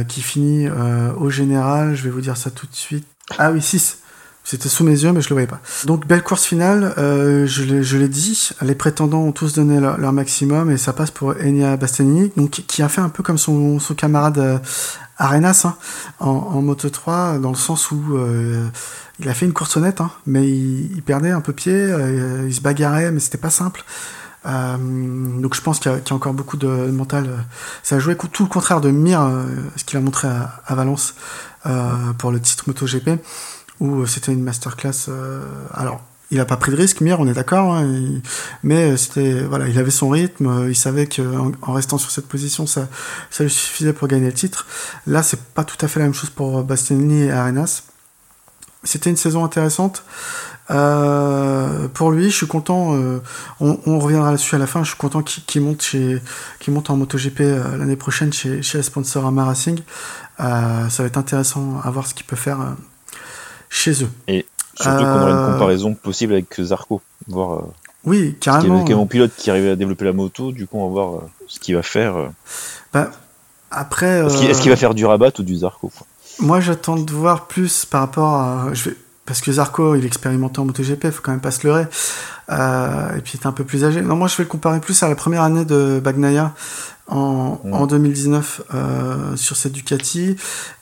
[0.07, 0.69] qui finit
[1.17, 3.07] au général, je vais vous dire ça tout de suite.
[3.39, 4.02] Ah oui, 6.
[4.43, 5.61] C'était sous mes yeux, mais je le voyais pas.
[5.85, 10.69] Donc belle course finale, euh, je l'ai dit, les prétendants ont tous donné leur, maximum
[10.69, 13.95] et ça passe pour Enya Bastianini, donc qui a fait un peu comme son, son
[13.95, 14.59] camarade euh,
[15.17, 15.75] Arenas hein,
[16.19, 18.67] en, en, Moto 3, dans le sens où euh,
[19.19, 22.45] il a fait une course honnête, hein, mais il, il, perdait un peu pied, euh,
[22.47, 23.83] il se bagarrait, mais c'était pas simple.
[24.45, 27.45] Euh, donc je pense qu'il y, qu y, a encore beaucoup de mental.
[27.83, 29.21] Ça a joué tout le contraire de Mir,
[29.77, 31.15] ce qu'il a montré à, à Valence
[32.17, 33.21] pour le titre MotoGP
[33.83, 35.09] où c'était une masterclass.
[35.09, 37.87] Euh, alors, il a pas pris de risque, Mir, on est d'accord, hein,
[38.63, 42.65] mais c'était voilà, il avait son rythme, il savait qu'en en restant sur cette position,
[42.65, 42.87] ça,
[43.39, 44.65] lui suffisait pour gagner le titre.
[45.05, 47.83] Là, c'est pas tout à fait la même chose pour Bastianini et Arenas.
[48.83, 50.03] C'était une saison intéressante
[50.71, 52.95] Euh, pour lui, je suis content.
[52.95, 53.19] euh,
[53.59, 54.83] on, reviendra là-dessus à la fin.
[54.83, 56.21] Je suis content qu'il monte chez,
[56.59, 59.79] qu'il monte en MotoGP euh, l'année prochaine chez, chez Sponsorama Racing.
[60.39, 62.71] Euh, ça va être intéressant à voir ce qu'il peut faire euh,
[63.73, 64.09] chez eux.
[64.27, 67.01] Et surtout qu'on aurait Euh, une comparaison possible avec Zarco.
[67.27, 67.61] Voir, euh,
[68.05, 68.85] Oui, carrément.
[68.85, 71.19] est mon pilote qui arrive à développer la moto, du coup on va voir euh,
[71.47, 72.15] ce qu'il va faire.
[72.17, 72.27] euh.
[72.93, 73.09] Bah,
[73.71, 76.05] après, Est-ce qu'il euh, va faire du rabat ou du Zarco quoi?
[76.39, 78.67] Moi, j'attends de voir plus par rapport à.
[78.73, 78.97] Je vais...
[79.25, 81.85] Parce que Zarco, il est expérimenté en MotoGP, faut quand même pas se leurrer.
[82.49, 84.01] Euh, et puis, il est un peu plus âgé.
[84.01, 86.53] Non, moi, je vais le comparer plus à la première année de Bagnaia
[87.07, 87.73] en, Mm.
[87.73, 90.35] en 2019 euh, sur cette Ducati.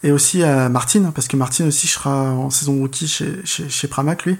[0.03, 3.87] Et aussi à Martin, parce que Martin aussi sera en saison rookie chez, chez, chez
[3.87, 4.37] Pramac, lui.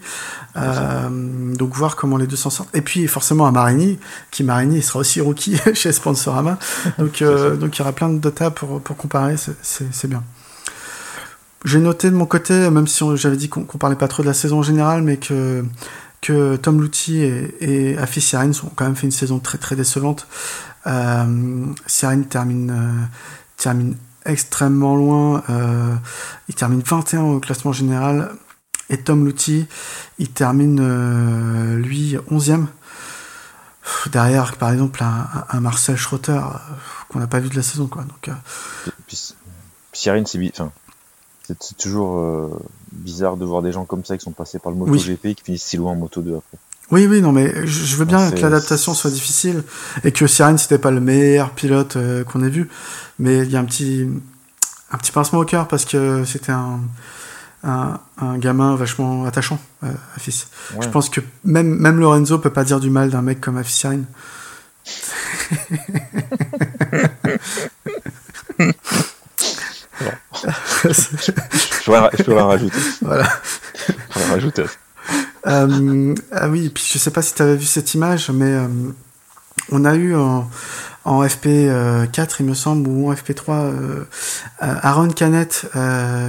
[0.58, 1.10] Euh,
[1.56, 2.76] donc, voir comment les deux s'en sortent.
[2.76, 4.00] Et puis, forcément, à Marini,
[4.32, 6.58] qui Marini, il sera aussi rookie chez Sponsorama.
[6.98, 10.24] Donc, donc, il y aura plein de data pour, pour comparer, c'est- bien.
[11.64, 14.28] J'ai noté de mon côté, même si j'avais dit qu'on qu'on parlait pas trop de
[14.28, 15.64] la saison en général, mais que,
[16.22, 20.28] que Tom Luthi et, et Afi ont quand même fait une saison très très décevante.
[20.88, 21.74] Euh,
[22.30, 23.06] termine, euh,
[23.58, 25.44] termine extrêmement loin.
[25.50, 25.96] euh,
[26.48, 28.32] il termine 21 au classement général.
[28.90, 29.68] Et Tom Luthi,
[30.20, 32.68] il termine, euh, lui, 11e.
[33.84, 36.42] Pff, Derrière, par exemple, un, Marcel Schroeter
[37.10, 37.88] qu'on n'a pas vu de la saison.
[37.88, 38.04] Quoi.
[38.04, 38.30] Donc,
[39.08, 39.34] Puis,
[41.60, 45.26] c'est toujours bizarre de voir des gens comme ça qui sont passés par le MotoGP
[45.26, 46.58] et qui finissent si loin en Moto 2 après.
[46.92, 49.64] Oui, oui, non, mais je, veux bien C'est- que l'adaptation soit difficile
[50.04, 52.68] et que Siren c'était pas le meilleur pilote euh, qu'on ait vu,
[53.18, 54.10] mais il y a un petit,
[54.92, 56.82] un petit pincement au cœur parce que c'était un,
[57.64, 60.48] un, un gamin vachement attachant, euh, Afis.
[60.76, 60.84] Ouais.
[60.86, 63.72] Je pense que même, même Lorenzo peut pas dire du mal d'un mec comme Afis
[63.74, 64.04] Siren.
[70.84, 72.78] Je rien rajouter.
[73.02, 73.28] voilà.
[73.88, 74.64] Je rien rajouter.
[75.48, 78.52] Euh, ah oui, et puis je sais pas si tu avais vu cette image, mais
[78.52, 78.68] euh,
[79.72, 80.50] on a eu en,
[81.06, 84.06] en FP4, il me semble, ou en FP3, euh,
[84.60, 85.66] Aaron Canet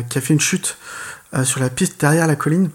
[0.08, 0.76] qui a fait une chute
[1.44, 2.70] sur la piste derrière la colline.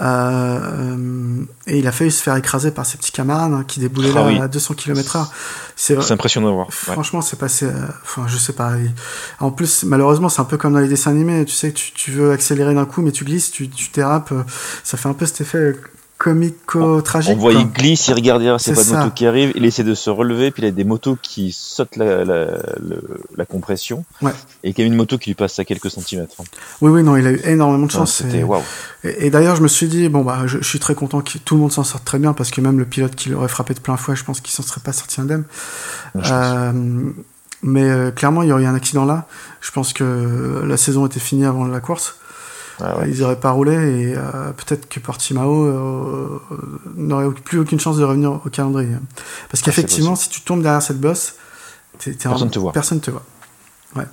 [0.00, 4.10] Euh, et il a failli se faire écraser par ses petits camarades hein, qui déboulaient
[4.12, 4.40] Ah là oui.
[4.40, 5.26] à 200 km/h.
[5.76, 6.66] C'est C'est impressionnant à voir.
[6.68, 6.72] Ouais.
[6.72, 7.66] Franchement, c'est passé.
[7.66, 8.72] euh, Enfin, je sais pas.
[9.40, 11.44] En plus, malheureusement, c'est un peu comme dans les dessins animés.
[11.44, 14.32] Tu sais, tu, tu veux accélérer d'un coup, mais tu glisses, tu, tu dérapes.
[14.32, 14.42] euh,
[14.84, 15.76] Ça fait un peu cet effet
[16.22, 17.34] comico-tragique.
[17.36, 19.84] On voit, il glisse, il regarde derrière, c'est pas de moto qui arrive, il essaie
[19.84, 22.44] de se relever, puis il a des motos qui sautent la, la,
[22.80, 24.32] le- la compression, Ouais.
[24.64, 26.36] et qu'il y a une moto qui lui passe à quelques centimètres.
[26.40, 26.44] hein.
[26.80, 28.14] Oui, oui, non, il a eu énormément de chance.
[28.14, 30.94] C'était et et, et d'ailleurs, je me suis dit, bon, bah, je, je suis très
[30.94, 33.28] content que tout le monde s'en sorte très bien, parce que même le pilote qui
[33.30, 35.44] l'aurait frappé de plein fouet, je pense qu'il s'en serait pas sorti indemne.
[36.16, 36.72] Euh,
[37.62, 39.26] mais euh, clairement, il y aurait eu un accident là.
[39.60, 42.16] Je pense que la saison était finie avant la course.
[42.80, 43.10] Ah ouais.
[43.10, 46.56] Ils n'auraient pas roulé et euh, peut-être que Portimao euh, euh,
[46.96, 48.90] n'aurait plus aucune chance de revenir au calendrier.
[49.50, 51.34] Parce qu'effectivement, si tu tombes derrière cette bosse,
[52.18, 52.72] Personne un- te voit.
[52.72, 53.22] Personne te voit.
[53.94, 54.06] Ouais.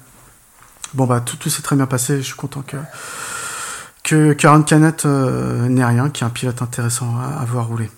[0.94, 2.18] Bon bah tout, tout s'est très bien passé.
[2.18, 2.78] Je suis content que
[4.04, 7.90] que Karen Canet euh, n'ait rien, qui est un pilote intéressant à, à voir rouler.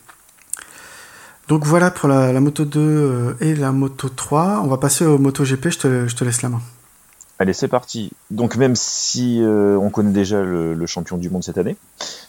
[1.47, 4.62] Donc voilà pour la, la moto 2 euh, et la moto 3.
[4.63, 5.69] On va passer au moto GP.
[5.69, 6.62] Je te, je te laisse la main.
[7.41, 8.12] Allez, c'est parti.
[8.30, 11.75] Donc même si euh, on connaît déjà le, champion du monde cette année,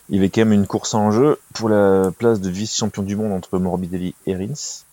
[0.09, 3.14] il y avait quand même une course en jeu pour la place de vice-champion du
[3.14, 4.85] monde entre Morbidelli et Rins.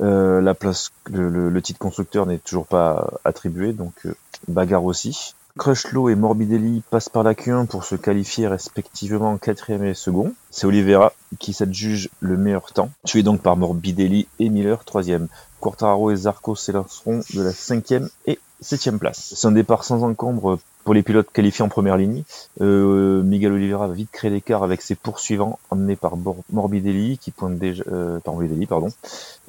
[0.00, 4.16] Euh, la place, le titre constructeur n'est toujours pas attribué, donc euh,
[4.48, 5.36] bagarre aussi.
[5.58, 10.34] Crutchlow et Morbidelli passent par la Q1 pour se qualifier respectivement quatrième et second.
[10.50, 15.28] C'est Oliveira qui s'adjuge le meilleur temps, tué donc par Morbidelli et Miller troisième.
[15.60, 19.32] Quartararo et Zarco s'élanceront de la cinquième et septième place.
[19.34, 22.22] C'est un départ sans encombre pour les pilotes qualifiés en première ligne.
[22.60, 26.18] Euh, Miguel Oliveira va vite créer l'écart avec ses poursuivants emmenés par
[26.52, 28.20] Morbidelli qui pointe déjà euh,
[28.68, 28.90] pardon.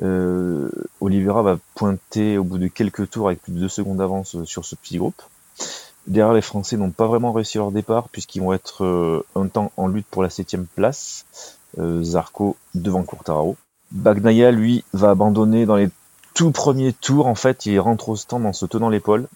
[0.01, 0.69] Euh,
[1.01, 4.63] Oliveira va pointer au bout de quelques tours avec plus de deux secondes d'avance sur
[4.63, 5.21] ce petit groupe.
[6.07, 9.71] Derrière, les Français n'ont pas vraiment réussi leur départ puisqu'ils vont être euh, un temps
[9.77, 11.25] en lutte pour la septième place.
[11.79, 13.57] Euh, Zarco devant Quartararo.
[13.91, 15.89] Bagnaia, lui, va abandonner dans les
[16.33, 17.27] tout premiers tours.
[17.27, 19.27] En fait, il rentre au stand en se tenant l'épaule.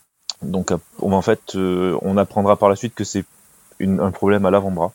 [0.41, 3.25] Donc, on, en fait, euh, on apprendra par la suite que c'est
[3.81, 4.91] un problème à l'avant-bras.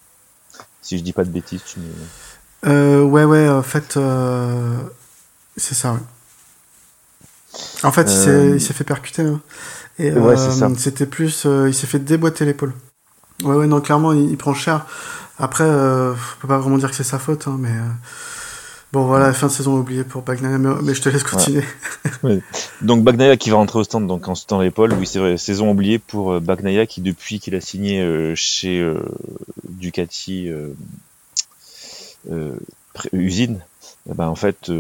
[0.83, 1.87] Si je dis pas de bêtises, tu me...
[2.67, 4.79] Euh, ouais, ouais, en fait, euh,
[5.57, 5.99] c'est ça.
[7.83, 9.23] En fait, il s'est- Euh, il s'est fait percuter.
[9.23, 9.41] hein.
[9.99, 12.75] Et Ouais, euh, c'était plus, euh, il s'est fait déboîter l'épaule.
[13.45, 14.87] Ouais, ouais, non, clairement, il, il prend cher.
[15.39, 17.89] Après, euh, on peut pas vraiment dire que c'est sa faute, hein, mais euh,
[18.93, 21.65] bon, voilà, fin de saison oubliée pour Bagnaia, mais, mais je te laisse continuer.
[22.83, 24.93] Donc Bagnaia qui va rentrer au stand donc en se tenant l'épaule.
[24.95, 28.83] Oui, c'est vrai, saison oubliée pour Bagnaia qui depuis qu'il a signé euh, chez
[29.69, 30.51] Ducati,
[33.13, 33.61] usine,
[34.11, 34.71] eh ben, en fait,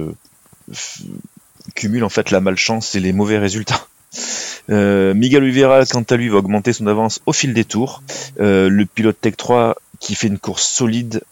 [1.74, 3.86] cumule en fait la malchance et les mauvais résultats.
[4.68, 8.02] Miguel Oliveira, quant à lui, va augmenter son avance au fil des tours.
[8.38, 11.22] le pilote Tech 3, qui fait une course solide,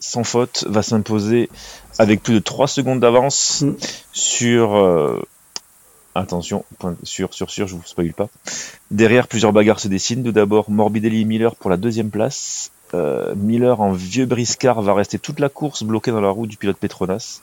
[0.00, 1.50] sans faute, va s'imposer
[1.98, 3.76] avec plus de 3 secondes d'avance mm.
[4.12, 5.24] sur
[6.18, 6.64] Attention,
[7.04, 8.28] sur, sur, sur, je vous spoil pas.
[8.90, 10.24] Derrière, plusieurs bagarres se dessinent.
[10.24, 12.72] Tout d'abord, Morbidelli et Miller pour la deuxième place.
[12.92, 16.56] Euh, Miller en vieux briscard va rester toute la course bloqué dans la roue du
[16.56, 17.40] pilote Petronas.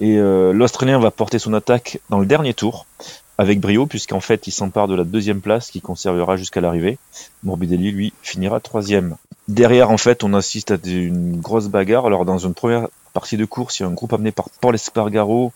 [0.00, 2.86] Et euh, l'Australien va porter son attaque dans le dernier tour
[3.36, 6.98] avec brio, puisqu'en fait il s'empare de la deuxième place qui conservera jusqu'à l'arrivée.
[7.44, 9.16] Morbidelli, lui, finira troisième.
[9.46, 12.06] Derrière, en fait, on assiste à une grosse bagarre.
[12.06, 14.74] Alors, dans une première partie de course, il y a un groupe amené par Paul
[14.74, 15.52] Espargaro,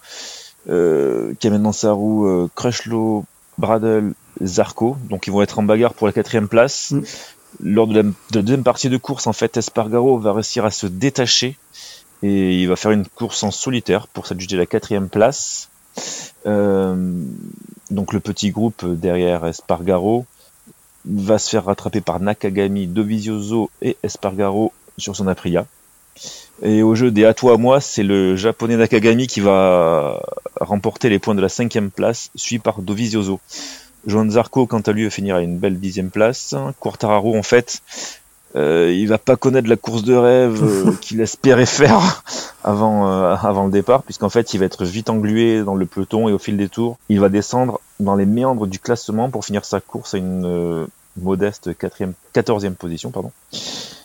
[0.70, 3.22] euh, qui amène dans sa roue euh,
[3.58, 4.96] Bradle, Zarco.
[5.10, 6.92] Donc ils vont être en bagarre pour la quatrième place.
[6.92, 7.02] Mm.
[7.64, 11.58] Lors de la, deuxième partie de course, en fait, Espargaro va réussir à se détacher
[12.22, 15.68] et il va faire une course en solitaire pour s'adjuger la quatrième place.
[16.46, 17.24] Euh,
[17.90, 20.24] donc le petit groupe derrière Espargaro
[21.04, 25.66] va se faire rattraper par Nakagami, Dovizioso et Espargaro sur son Aprilia.
[26.62, 30.22] Et au jeu des à à moi, c'est le japonais Nakagami qui va
[30.60, 33.40] remporter les points de la cinquième place, suivi par Dovizioso.
[34.06, 36.54] Joan Zarco, quant à lui, va finir à une belle dixième place.
[36.80, 37.82] Quartararo, en fait,
[38.56, 42.22] euh, il va pas connaître la course de rêve euh, qu'il espérait faire
[42.64, 46.28] avant, euh, avant le départ, puisqu'en fait, il va être vite englué dans le peloton
[46.28, 49.64] et au fil des tours, il va descendre dans les méandres du classement pour finir
[49.64, 50.86] sa course à une euh,
[51.20, 53.32] modeste quatrième, quatorzième position, pardon.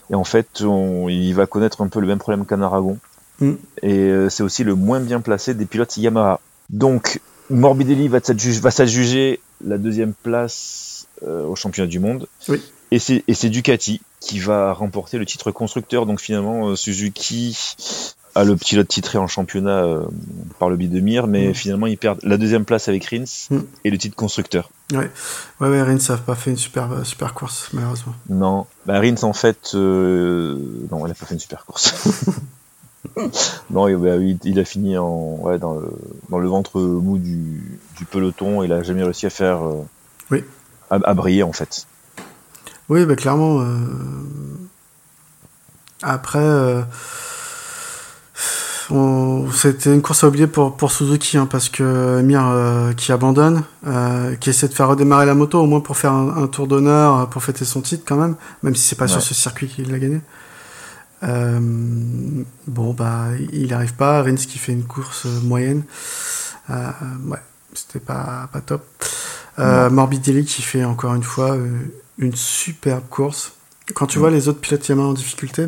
[0.10, 2.98] Et en fait, il va connaître un peu le même problème qu'un Aragon.
[3.40, 3.54] Mm.
[3.84, 6.40] Et euh, c'est aussi le moins bien placé des pilotes Yamaha.
[6.70, 12.28] Donc, Morbidelli va s'adjuger la deuxième place euh, au championnat du monde.
[12.50, 12.62] Oui.
[12.92, 16.06] Et c'est Ducati qui va remporter le titre constructeur.
[16.06, 17.58] Donc finalement, euh, Suzuki
[18.36, 19.84] a le pilote titré en championnat
[20.60, 21.54] par le biais de Mir, mais mm.
[21.54, 23.60] finalement ils perdent la deuxième place avec Rins mm.
[23.84, 24.70] et le titre constructeur.
[24.92, 25.10] Ouais,
[25.60, 28.14] ouais, ouais Rins n'a pas fait une super, super course, malheureusement.
[28.30, 30.56] Non, bah, Rins, en fait, euh...
[30.92, 31.94] non, il n'a pas fait une super course.
[33.70, 35.92] non, il, bah, il, a fini en, ouais, dans, le,
[36.30, 38.64] dans le ventre mou du, du peloton.
[38.64, 39.64] Il a jamais réussi à faire.
[39.64, 39.84] Euh...
[40.32, 40.44] Oui.
[40.90, 41.88] À, à, briller, en fait.
[42.90, 43.62] Oui, bah, clairement.
[43.62, 43.66] Euh...
[46.02, 46.40] Après.
[46.40, 46.82] Euh,
[49.54, 53.64] c'était une course à oublier pour, pour Suzuki, hein, parce que Mir euh, qui abandonne,
[53.86, 57.20] euh, qui essaie de faire redémarrer la moto, au moins pour faire un, tour d'honneur,
[57.20, 59.92] euh, pour fêter son titre quand même, même si c'est pas sur ce circuit qu'il
[59.92, 60.22] l'a gagné.
[61.22, 64.24] bon, bah, il arrive pas.
[64.24, 65.84] Rins qui fait une course moyenne.
[66.70, 67.40] ouais,
[67.74, 68.86] c'était pas, pas top.
[69.58, 71.58] Morbidelli qui fait encore une fois
[72.18, 73.54] une superbe course.
[73.94, 75.68] Quand tu vois les autres pilotes Yamaha en difficulté,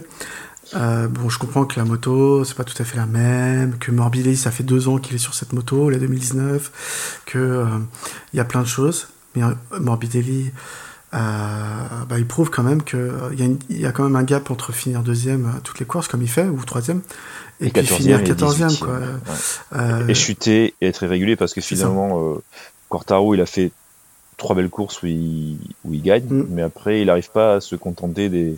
[0.76, 3.92] euh, bon, je comprends que la moto, c'est pas tout à fait la même, que
[3.92, 7.66] Morbidelli, ça fait deux ans qu'il est sur cette moto, la 2019, que euh,
[8.34, 9.08] il y a plein de choses.
[9.36, 10.52] Mais euh, Morbidelli,
[11.12, 15.02] bah, il prouve quand même qu'il y, y, a quand même un gap entre finir
[15.02, 17.02] deuxième à toutes les courses, comme il fait, ou troisième,
[17.62, 18.76] et, et puis finir quatorzième.
[18.78, 19.00] Quoi.
[20.08, 22.38] Et chuter et être irrégulier, parce que finalement,
[22.90, 23.72] Quartaro, il a fait
[24.40, 26.48] trois belles courses où il, où il gagne, mm.
[26.50, 28.58] mais après, il n'arrive pas à se contenter des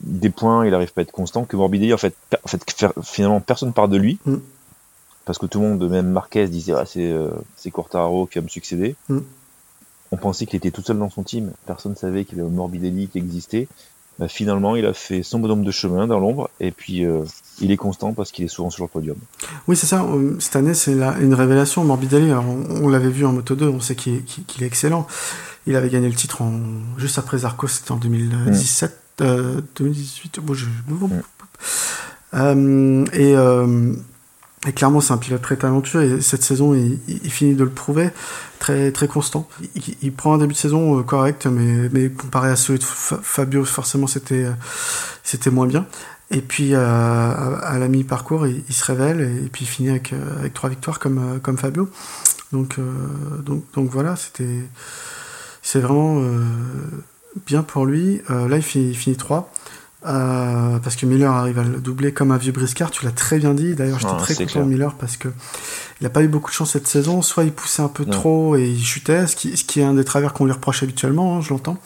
[0.00, 2.62] des points, il arrive pas à être constant, que Morbidelli, en fait, en fait
[3.02, 4.18] finalement, personne part de lui.
[4.24, 4.36] Mm.
[5.24, 7.30] Parce que tout le monde, même Marquez, disait ah, c'est euh,
[7.72, 8.96] Quartaro qui va me succéder.
[9.08, 9.18] Mm.
[10.10, 11.52] On pensait qu'il était tout seul dans son team.
[11.66, 13.68] Personne ne savait qu'il y avait Morbidelli qui existait.
[14.18, 16.50] Bah, finalement, il a fait son bonhomme de chemin dans l'ombre.
[16.60, 17.22] Et puis, euh,
[17.60, 19.16] il est constant parce qu'il est souvent sur le podium.
[19.68, 20.02] Oui, c'est ça.
[20.02, 21.84] Euh, cette année, c'est une révélation.
[21.84, 25.06] Morbidelli, on, l'avait vu en Moto 2, on sait qu'il est, excellent.
[25.66, 26.52] Il avait gagné le titre en,
[26.96, 28.98] juste après Zarco, c'était en 2017.
[29.18, 30.40] 2018.
[30.40, 30.66] Bon, je...
[32.34, 33.92] euh, et, euh,
[34.66, 38.10] et, clairement, c'est un pilote très talentueux et cette saison, il, finit de le prouver,
[38.58, 39.48] très très constant.
[40.02, 43.64] Il, prend un début de saison euh, correct, mais, mais comparé à celui de Fabio,
[43.64, 44.46] forcément, c'était
[45.22, 45.86] c'était moins bien.
[46.30, 50.38] Et puis euh, à, la mi-parcours, il, se révèle et, puis il finit avec, euh,
[50.38, 51.88] avec trois victoires comme, comme Fabio.
[52.52, 52.76] Donc,
[53.44, 54.62] donc, donc voilà, c'était
[55.62, 56.22] c'est vraiment
[57.46, 58.20] bien pour lui.
[58.30, 59.52] Euh, là, il finit, 3.
[60.06, 63.38] Euh, parce que Miller arrive à le doubler comme un vieux briscard, tu l'as très
[63.38, 63.74] bien dit.
[63.74, 65.28] D'ailleurs, j'étais très content de Miller parce que
[66.00, 67.22] il n'a pas eu beaucoup de chance cette saison.
[67.22, 69.94] Soit il poussait un peu trop et il chutait, ce qui, ce qui est un
[69.94, 71.78] des travers qu'on lui reproche habituellement, hein, je l'entends.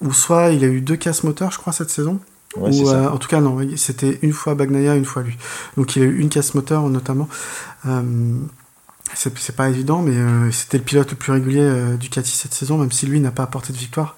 [0.00, 2.20] Ou soit il a eu deux casses moteurs, je crois, cette saison.
[2.56, 5.36] ou, euh, en tout cas, non, c'était une fois Bagnaia, une fois lui.
[5.76, 7.28] Donc il a eu une casse moteur notamment.
[7.86, 8.02] Euh,
[9.14, 12.78] c'est pas évident, mais euh, c'était le pilote le plus régulier du Ducati cette saison,
[12.78, 14.16] même si lui n'a pas apporté de victoire.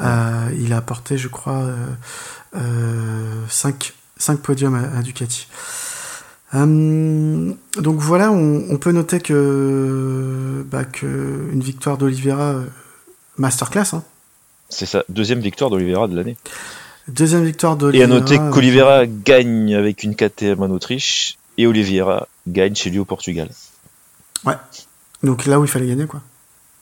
[0.00, 1.66] Euh, il a apporté, je crois,
[3.48, 5.46] 5 5 podiums à, à Ducati.
[6.52, 12.56] Hum, donc voilà, on, on, peut noter que, bah, que une victoire d'Oliveira
[13.36, 13.94] masterclass.
[13.94, 14.02] Hein.
[14.68, 16.36] C'est ça, deuxième victoire d'Oliveira de l'année.
[17.08, 18.08] Deuxième victoire d'Oliveira.
[18.08, 22.98] Et à noter qu'Oliveira gagne avec une KTM en Autriche et Oliveira gagne chez lui
[22.98, 23.48] au Portugal.
[24.44, 24.54] Ouais.
[25.22, 26.22] Donc là où il fallait gagner, quoi.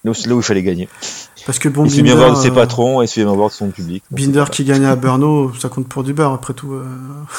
[0.05, 0.89] Là où il fallait gagner.
[1.49, 3.25] Parce que bon, il se fait bien voir de ses patrons et il se fait
[3.25, 4.05] bien voir de son public.
[4.11, 6.75] Binder qui gagnait à Brno, ça compte pour du beurre après tout.
[6.75, 6.85] Euh...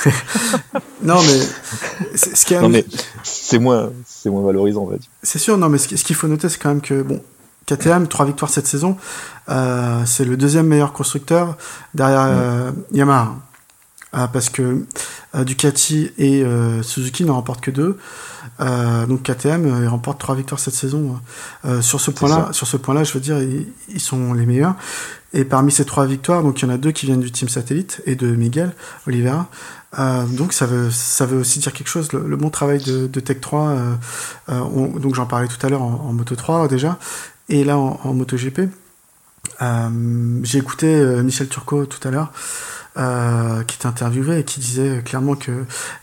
[1.04, 2.84] non mais ce qui non mais
[3.22, 5.08] c'est moins c'est moins valorisant va dire.
[5.22, 7.22] C'est sûr non mais ce qu'il faut noter c'est quand même que bon
[7.68, 8.98] KTM trois victoires cette saison
[9.50, 11.56] euh, c'est le deuxième meilleur constructeur
[11.94, 13.36] derrière euh, Yamaha
[14.16, 14.88] euh, parce que
[15.36, 16.44] Ducati et
[16.82, 18.00] Suzuki n'en remportent que deux.
[18.62, 21.20] Euh, donc KTM euh, il remporte trois victoires cette saison.
[21.66, 24.76] Euh, sur ce point-là, sur ce point-là, je veux dire, ils, ils, sont les meilleurs.
[25.34, 27.48] Et parmi ces trois victoires, donc il y en a deux qui viennent du team
[27.48, 28.74] satellite et de Miguel
[29.08, 29.48] Oliveira.
[29.98, 32.12] Euh, donc ça veut ça veut aussi dire quelque chose.
[32.12, 33.70] Le, le bon travail de, de Tech 3.
[33.70, 33.96] Euh,
[34.50, 36.98] on, donc j'en parlais tout à l'heure en, en, Moto 3 déjà,
[37.48, 38.62] et là en, en Moto GP.
[40.44, 42.32] J'ai écouté Michel Turcot tout à l'heure.
[43.00, 45.52] Euh, qui était interviewé et qui disait clairement que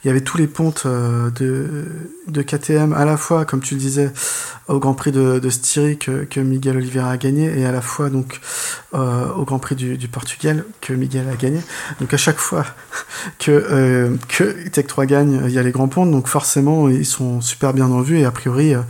[0.03, 1.85] il y avait tous les pontes euh, de,
[2.27, 4.11] de KTM à la fois, comme tu le disais,
[4.69, 8.11] au Grand Prix de, Styrie que, que Miguel Oliveira a gagné et à la fois
[8.11, 8.41] donc
[8.95, 11.61] euh, au Grand Prix du, Portugal que Miguel a gagné.
[12.01, 12.65] Donc à chaque fois
[13.39, 17.07] que euh, que Tech 3 gagne, il y a les grands ponts, donc forcément ils
[17.07, 18.81] sont super bien en vue et a priori euh,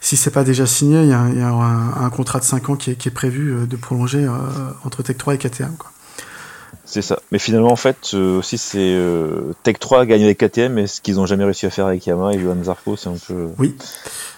[0.00, 3.10] si c'est pas déjà signé, il y a, un, contrat de 5 ans qui est,
[3.14, 4.26] prévu de prolonger
[4.84, 5.76] entre Tech 3 et KTM.
[6.92, 7.20] C'est ça.
[7.30, 10.86] Mais finalement, en fait, euh, aussi, c'est euh, Tech 3 a gagné avec KTM, mais
[10.86, 13.48] ce qu'ils n'ont jamais réussi à faire avec Yamaha et Johan Zarco, c'est un peu.
[13.56, 13.74] Oui.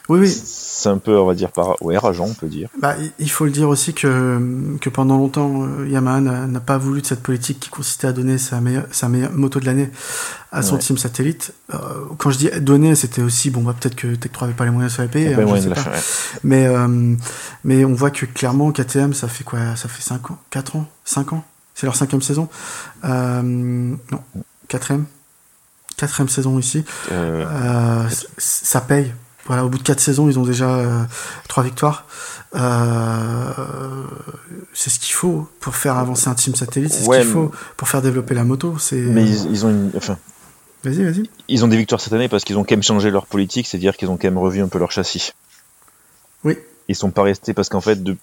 [0.09, 0.29] Oui, oui.
[0.29, 1.83] C'est un peu, on va dire, par...
[1.83, 2.69] ouais, rageant, on peut dire.
[2.81, 4.39] Bah, il faut le dire aussi que,
[4.81, 8.61] que pendant longtemps, Yamaha n'a pas voulu de cette politique qui consistait à donner sa
[8.61, 9.91] meilleure, sa meilleure moto de l'année
[10.53, 10.81] à son ouais.
[10.81, 11.55] team satellite.
[11.73, 11.79] Euh,
[12.19, 14.71] quand je dis donner, c'était aussi, bon, bah, peut-être que Tech 3 avait pas les
[14.71, 15.35] moyens de se la payer.
[15.35, 15.91] Hein, je sais pas.
[15.91, 15.99] Ouais.
[16.45, 17.17] Mais, euh,
[17.65, 19.75] mais on voit que clairement, KTM, ça fait quoi?
[19.75, 20.39] Ça fait 5 ans?
[20.51, 20.87] 4 ans?
[21.05, 21.45] 5 ans?
[21.75, 22.49] C'est leur cinquième saison.
[23.05, 24.21] Euh, non,
[24.69, 25.07] quatrième.
[25.97, 26.85] Quatrième saison ici.
[27.13, 27.45] Euh...
[27.47, 28.09] Euh,
[28.39, 29.13] ça paye.
[29.47, 31.07] Voilà, au bout de quatre saisons, ils ont déjà
[31.49, 32.07] trois victoires.
[34.73, 36.93] C'est ce qu'il faut pour faire avancer un team satellite.
[36.93, 38.79] C'est ouais, ce qu'il faut pour faire développer la moto.
[38.79, 38.97] C'est.
[38.97, 39.91] Mais ils, ils, ont une.
[39.97, 40.17] Enfin.
[40.85, 41.31] Vas-y, vas-y.
[41.49, 43.97] Ils ont des victoires cette année parce qu'ils ont quand même changé leur politique, c'est-à-dire
[43.97, 45.33] qu'ils ont quand même revu un peu leur châssis.
[46.45, 46.59] Oui.
[46.89, 48.17] Ils sont pas restés parce qu'en fait, de,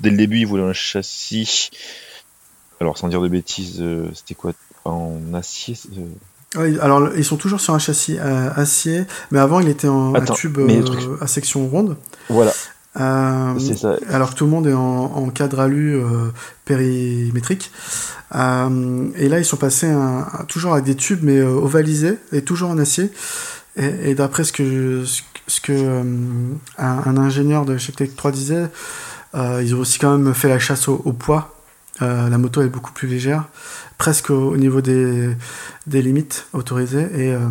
[0.00, 1.70] dès le début, ils voulaient un châssis
[2.80, 4.52] alors sans dire de bêtises, euh, c'était quoi
[4.84, 6.60] en acier euh...
[6.60, 10.14] oui, Alors ils sont toujours sur un châssis euh, acier, mais avant il était en
[10.14, 11.96] Attends, un tube euh, à section ronde.
[12.28, 12.52] Voilà.
[13.76, 13.96] ça.
[14.10, 16.00] Alors que tout le monde est en, en cadre alu
[16.64, 17.70] périmétrique.
[18.32, 22.78] et là ils sont passés un, toujours avec des tubes mais ovalisés et toujours en
[22.78, 23.10] acier.
[23.76, 25.04] Et, et d'après ce que
[25.46, 26.02] ce que
[26.78, 28.68] un, un, ingénieur de chez Tech 3 disait,
[29.34, 31.55] ils ont aussi quand même fait la chasse au, au poids
[32.02, 33.44] euh, la moto est beaucoup plus légère,
[33.98, 35.30] presque au, au niveau des,
[35.86, 37.08] des, limites autorisées.
[37.14, 37.48] Et euh,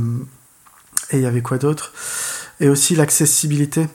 [1.14, 1.94] il y avait quoi d'autre?
[2.60, 3.88] Et aussi l'accessibilité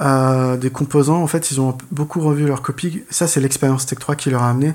[0.00, 1.22] euh, des composants.
[1.22, 3.04] En fait, ils ont beaucoup revu leur copie.
[3.10, 4.74] Ça, c'est l'expérience Tech 3 qui leur a amené.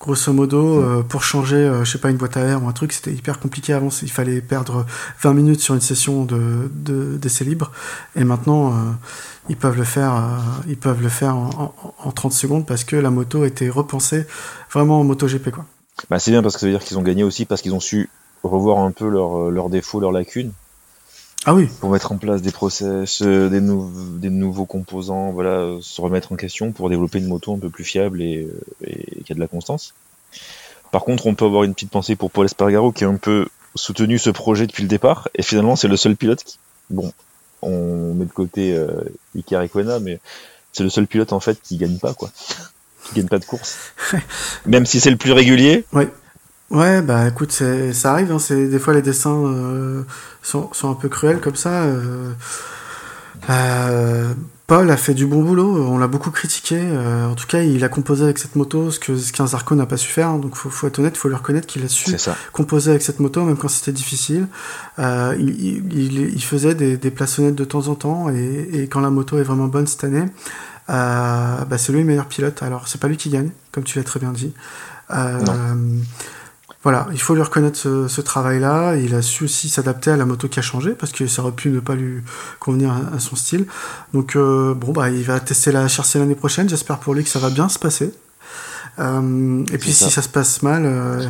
[0.00, 2.92] Grosso modo, euh, pour changer, je sais pas, une boîte à air ou un truc,
[2.92, 3.88] c'était hyper compliqué avant.
[4.02, 4.84] Il fallait perdre
[5.22, 7.72] 20 minutes sur une session de, de d'essai libre.
[8.16, 8.74] Et maintenant, euh,
[9.48, 12.96] ils peuvent le faire, ils peuvent le faire en, en, en, 30 secondes parce que
[12.96, 14.26] la moto a été repensée
[14.70, 15.66] vraiment en MotoGP, quoi.
[16.10, 17.80] Bah, c'est bien parce que ça veut dire qu'ils ont gagné aussi parce qu'ils ont
[17.80, 18.10] su
[18.42, 20.52] revoir un peu leurs leurs défauts, leurs lacunes.
[21.46, 21.68] Ah oui.
[21.80, 26.00] Pour mettre en place des process, euh, des, nou des nouveaux composants, voilà, euh, se
[26.00, 28.48] remettre en question pour développer une moto un peu plus fiable et,
[28.82, 29.94] et qui a de la constance.
[30.90, 33.46] Par contre, on peut avoir une petite pensée pour Paul Espargaro qui a un peu
[33.74, 37.12] soutenu ce projet depuis le départ et finalement c'est le seul pilote qui, bon,
[37.64, 38.88] on met de côté euh,
[39.36, 39.66] Iker
[40.00, 40.20] mais
[40.72, 42.30] c'est le seul pilote en fait qui gagne pas quoi,
[43.04, 43.92] qui gagne pas de course.
[44.66, 45.84] Même si c'est le plus régulier.
[45.92, 46.08] Ouais.
[46.70, 50.02] Ouais, bah écoute, ça arrive, hein, c'est des fois les dessins euh,
[50.42, 51.84] sont, sont, un peu cruels comme ça.
[51.84, 52.32] Euh,
[53.50, 54.32] euh,
[54.66, 56.78] Paul a fait du bon boulot, on l'a beaucoup critiqué.
[56.80, 59.74] Euh, en tout cas, il a composé avec cette moto ce que ce qu'un Zarco
[59.74, 60.38] n'a pas su faire.
[60.38, 62.16] Donc, faut, faut être honnête, faut lui reconnaître qu'il a su
[62.52, 64.48] composer avec cette moto, même quand c'était difficile.
[64.98, 69.00] Euh, il, il, il, faisait des, des plaçonnettes de temps en temps, et, et, quand
[69.00, 70.24] la moto est vraiment bonne cette année,
[70.88, 72.62] euh, bah, c'est lui le meilleur pilote.
[72.62, 74.54] Alors, c'est pas lui qui gagne, comme tu l'as très bien dit.
[76.84, 78.96] Voilà, il faut lui reconnaître ce, ce travail-là.
[78.96, 81.52] Il a su aussi s'adapter à la moto qui a changé parce que ça aurait
[81.52, 82.22] pu ne pas lui
[82.60, 83.66] convenir à, à son style.
[84.12, 86.68] Donc euh, bon bah il va tester la HRC l'année prochaine.
[86.68, 88.12] J'espère pour lui que ça va bien se passer.
[88.98, 90.06] Euh, et puis ça.
[90.06, 91.26] si ça se passe mal, euh...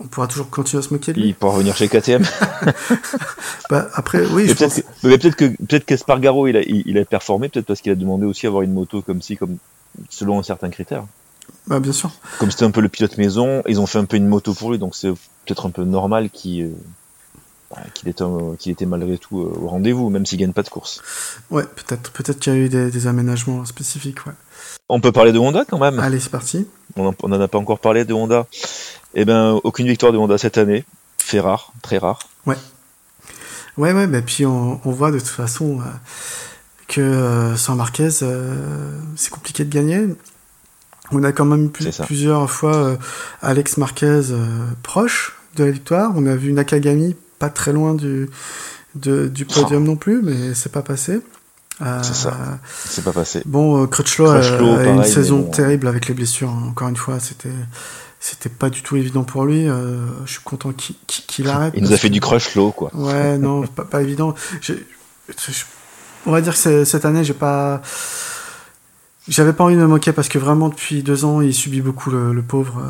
[0.00, 1.28] on pourra toujours continuer à se moquer de lui.
[1.28, 2.22] Il pourra revenir chez KTM.
[3.70, 4.82] bah, après, oui, je peut-être pense...
[4.82, 7.90] que, mais peut-être que peut-être qu'Espargaro il a il, il a performé peut-être parce qu'il
[7.90, 9.56] a demandé aussi à avoir une moto comme si comme
[10.10, 11.04] selon certains critères.
[11.66, 12.10] Bah, bien sûr.
[12.38, 14.70] Comme c'était un peu le pilote maison, ils ont fait un peu une moto pour
[14.70, 18.24] lui, donc c'est peut-être un peu normal qu'il euh, qu'il était,
[18.58, 21.02] qu'il était malgré tout euh, au rendez-vous, même s'il gagne pas de course.
[21.50, 24.24] Ouais, peut-être peut-être qu'il y a eu des, des aménagements spécifiques.
[24.26, 24.32] Ouais.
[24.88, 25.98] On peut parler de Honda quand même.
[25.98, 26.66] Allez, c'est parti.
[26.96, 28.46] On n'en a pas encore parlé de Honda.
[29.14, 30.84] Eh ben, aucune victoire de Honda cette année.
[31.18, 32.20] Fait rare, très rare.
[32.46, 32.56] Ouais.
[33.76, 35.84] Ouais, ouais, mais puis on, on voit de toute façon euh,
[36.88, 40.06] que euh, sans Marquez, euh, c'est compliqué de gagner.
[41.12, 42.96] On a quand même plus, plusieurs fois euh,
[43.42, 44.46] Alex Marquez euh,
[44.82, 46.12] proche de la victoire.
[46.16, 48.28] On a vu Nakagami pas très loin du,
[48.94, 49.86] de, du podium oh.
[49.86, 51.20] non plus, mais c'est pas passé.
[51.82, 52.34] Euh, c'est ça,
[52.86, 53.42] c'est pas passé.
[53.44, 56.48] Bon, euh, Crutchlow, a, a une saison bon, terrible avec les blessures.
[56.48, 56.68] Hein.
[56.70, 57.50] Encore une fois, c'était
[58.18, 59.68] c'était pas du tout évident pour lui.
[59.68, 61.74] Euh, je suis content qu'il qu arrête.
[61.76, 62.90] Il nous a fait du Crutchlow, quoi.
[62.94, 64.34] Ouais, non, pas, pas évident.
[64.62, 64.72] Je,
[65.28, 65.52] je,
[66.24, 67.82] on va dire que cette année, j'ai pas.
[69.28, 72.10] J'avais pas envie de me moquer parce que vraiment depuis deux ans, il subit beaucoup
[72.10, 72.82] le, le pauvre.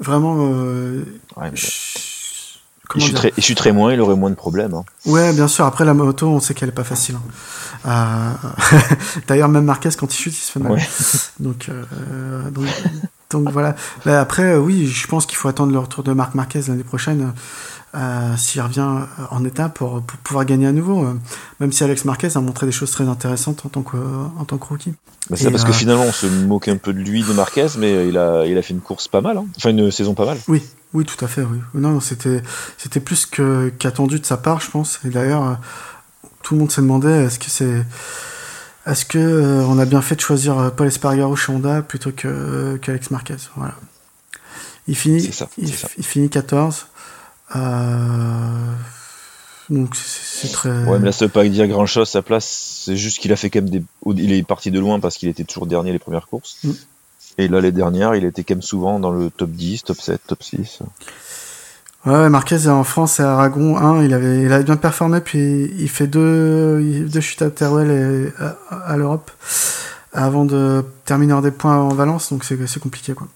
[0.00, 0.36] vraiment.
[1.36, 1.66] Ouais, je
[2.94, 4.74] il chuterait, il chuterait, moins, il aurait moins de problèmes.
[4.74, 4.84] Hein.
[5.06, 5.64] Ouais, bien sûr.
[5.64, 7.16] Après, la moto, on sait qu'elle est pas facile.
[7.86, 8.36] Hein.
[8.42, 8.94] Euh...
[9.28, 10.72] D'ailleurs, même Marquez, quand il chute, il se fait mal.
[10.72, 10.82] Ouais.
[11.40, 12.50] Donc, euh...
[12.50, 12.66] donc,
[13.30, 13.74] donc, voilà.
[14.04, 17.32] Mais après, oui, je pense qu'il faut attendre le retour de Marc Marquez l'année prochaine.
[17.94, 18.88] Euh, s'il revient
[19.30, 21.04] en état pour, pour, pouvoir gagner à nouveau.
[21.04, 21.12] Euh,
[21.60, 23.98] même si Alex Marquez a montré des choses très intéressantes en tant que,
[24.38, 24.94] en tant que rookie.
[25.28, 25.66] Bah c'est parce euh...
[25.66, 28.56] que finalement on se moque un peu de lui, de Marquez, mais il a, il
[28.56, 29.44] a fait une course pas mal, hein.
[29.58, 30.38] enfin une saison pas mal.
[30.48, 30.62] Oui,
[30.94, 31.42] oui, tout à fait.
[31.42, 31.58] Oui.
[31.74, 32.42] Non, c'était,
[32.78, 34.98] c'était plus que, qu'attendu de sa part, je pense.
[35.04, 35.58] Et d'ailleurs,
[36.42, 37.84] tout le monde s'est demandé est-ce que c'est,
[38.86, 42.78] est-ce que euh, on a bien fait de choisir Paul Espargaro chez Honda plutôt que
[42.78, 43.36] qu'Alex Marquez?
[43.56, 43.74] Voilà.
[44.88, 45.88] Il finit, ça, il, ça.
[45.98, 46.86] il, finit 14.
[47.56, 48.74] Euh...
[49.70, 50.70] Donc c'est très.
[50.84, 52.08] Ouais, mais là ça veut pas dire grand chose.
[52.08, 53.82] Sa place, c'est juste qu'il a fait quand même des.
[54.16, 56.58] Il est parti de loin parce qu'il était toujours dernier les premières courses.
[56.64, 56.72] Mm.
[57.38, 60.20] Et là, les dernières, il était quand même souvent dans le top 10, top 7,
[60.26, 60.80] top 6.
[62.04, 65.88] Ouais, Marquez en France et Aragon 1, il avait, il avait bien performé, puis il
[65.88, 69.30] fait deux, deux chutes à Teruel et à, à l'Europe
[70.12, 73.28] avant de terminer en des points en Valence, donc c'est compliqué quoi.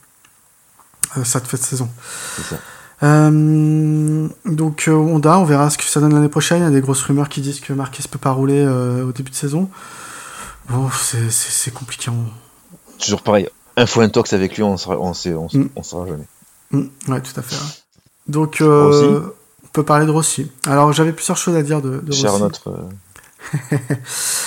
[1.17, 1.89] Euh, ça te fait de saison.
[2.37, 2.57] C'est ça.
[3.03, 6.59] Euh, donc euh, Honda, on verra ce que ça donne l'année prochaine.
[6.63, 9.13] Il y a des grosses rumeurs qui disent que Marquez peut pas rouler euh, au
[9.13, 9.69] début de saison.
[10.71, 12.11] Bon, c'est compliqué.
[12.11, 12.25] On...
[12.99, 13.49] Toujours pareil.
[13.77, 15.69] Info intox avec lui, on sera, on sait, on, mm.
[15.77, 16.25] on sera jamais.
[16.71, 16.87] Mm.
[17.09, 17.57] Ouais, tout à fait.
[17.57, 17.71] Ouais.
[18.29, 19.21] Donc, euh,
[19.65, 20.51] on peut parler de Rossi.
[20.67, 22.43] Alors, j'avais plusieurs choses à dire de, de Cher Rossi.
[22.43, 22.89] Notre,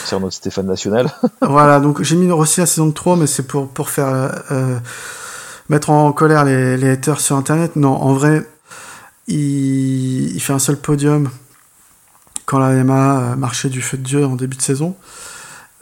[0.08, 1.14] Cher notre Stéphane National.
[1.41, 4.43] voilà, donc j'ai mis Rossi à saison de 3, mais c'est pour, pour faire
[5.70, 7.76] mettre en colère les, les haters sur internet.
[7.76, 8.47] Non, en vrai,
[9.28, 11.30] il, il fait un seul podium
[12.45, 14.95] quand la Yamaha marchait du feu de Dieu en début de saison.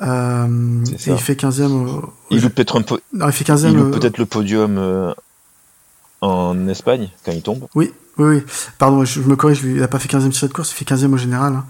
[0.01, 2.99] Euh, et il fait 15e au, au il loupe peut-être un peu.
[3.13, 5.13] Non, il fait 15e il loupe peut-être le podium euh,
[6.21, 7.67] en Espagne quand il tombe.
[7.73, 8.43] Oui, oui, oui.
[8.77, 10.85] Pardon, je, je me corrige, il n'a pas fait 15e tiré de course, il fait
[10.93, 11.53] 15e au général.
[11.53, 11.65] Hein.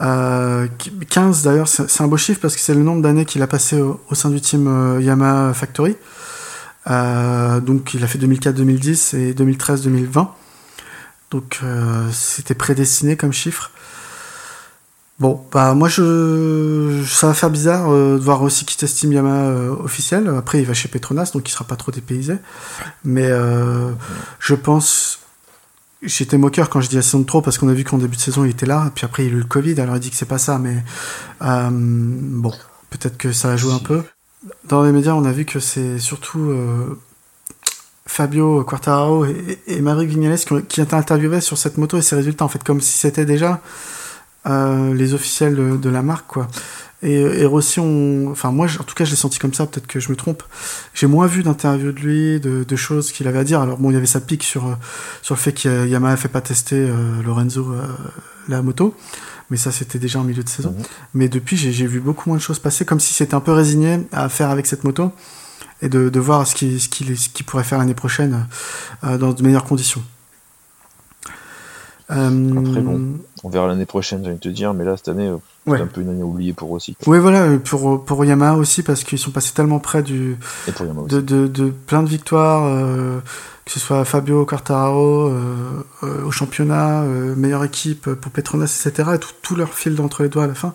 [0.00, 0.68] Euh,
[1.10, 3.80] 15 d'ailleurs, c'est un beau chiffre parce que c'est le nombre d'années qu'il a passé
[3.80, 5.96] au, au, sein du team euh, Yamaha Factory.
[6.88, 10.28] Euh, donc il a fait 2004-2010 et 2013-2020.
[11.30, 13.70] Donc euh, c'était prédestiné comme chiffre.
[15.18, 19.48] Bon, bah moi je, ça va faire bizarre euh, de voir aussi quitter Steam Yamaha
[19.48, 20.28] euh, officiel.
[20.38, 22.36] Après il va chez Petronas, donc il sera pas trop dépaysé.
[23.04, 23.90] Mais euh,
[24.38, 25.18] je pense,
[26.02, 28.16] j'étais moqueur quand je dis la saison de trop parce qu'on a vu qu'en début
[28.16, 30.10] de saison il était là, puis après il a eu le Covid, alors il dit
[30.10, 30.84] que c'est pas ça, mais
[31.42, 32.52] euh, bon,
[32.90, 34.04] peut-être que ça a joué un peu.
[34.64, 36.98] Dans les médias, on a vu que c'est surtout euh,
[38.06, 42.16] Fabio Quartararo et, et Maverick Vignales qui, ont, qui interviewés sur cette moto et ses
[42.16, 43.60] résultats, en fait, comme si c'était déjà
[44.46, 46.48] euh, les officiels de, la marque, quoi.
[47.02, 48.28] Et, et Rossi, on...
[48.30, 49.66] enfin moi, en tout cas, je l'ai senti comme ça.
[49.66, 50.42] Peut-être que je me trompe.
[50.94, 53.60] J'ai moins vu d'interviews de lui, de, choses qu'il avait à dire.
[53.60, 54.76] Alors bon, il y avait sa pique sur
[55.22, 57.86] sur le fait que Yamaha fait pas tester euh, Lorenzo euh,
[58.48, 58.96] la moto,
[59.50, 60.70] mais ça c'était déjà en milieu de saison.
[60.70, 60.78] Mhm.
[60.78, 60.84] Mmh.
[61.14, 64.06] Mais depuis, j'ai vu beaucoup moins de choses passer, comme si c'était un peu résigné
[64.12, 65.12] à faire avec cette moto
[65.82, 68.46] et de, de voir ce qu'il ce qu qu pourrait faire l'année prochaine
[69.04, 70.02] euh, dans de meilleures conditions.
[72.10, 72.68] Euh...
[72.68, 75.30] Après, bon, on verra l'année prochaine, j'ai envie de te dire, mais là, cette année,
[75.68, 75.82] c'est ouais.
[75.82, 76.94] un peu une année oubliée pour aussi.
[76.94, 77.14] Quoi.
[77.14, 80.36] Oui, voilà, pour, pour Yamaha aussi, parce qu'ils sont passés tellement près du,
[81.08, 83.20] de, de, de, plein de victoires, euh,
[83.64, 89.18] que ce soit Fabio Quartararo euh, euh, au championnat, meilleure équipe pour Petronas, etc., et
[89.18, 90.74] tout, tout leur fil entre les doigts à la fin.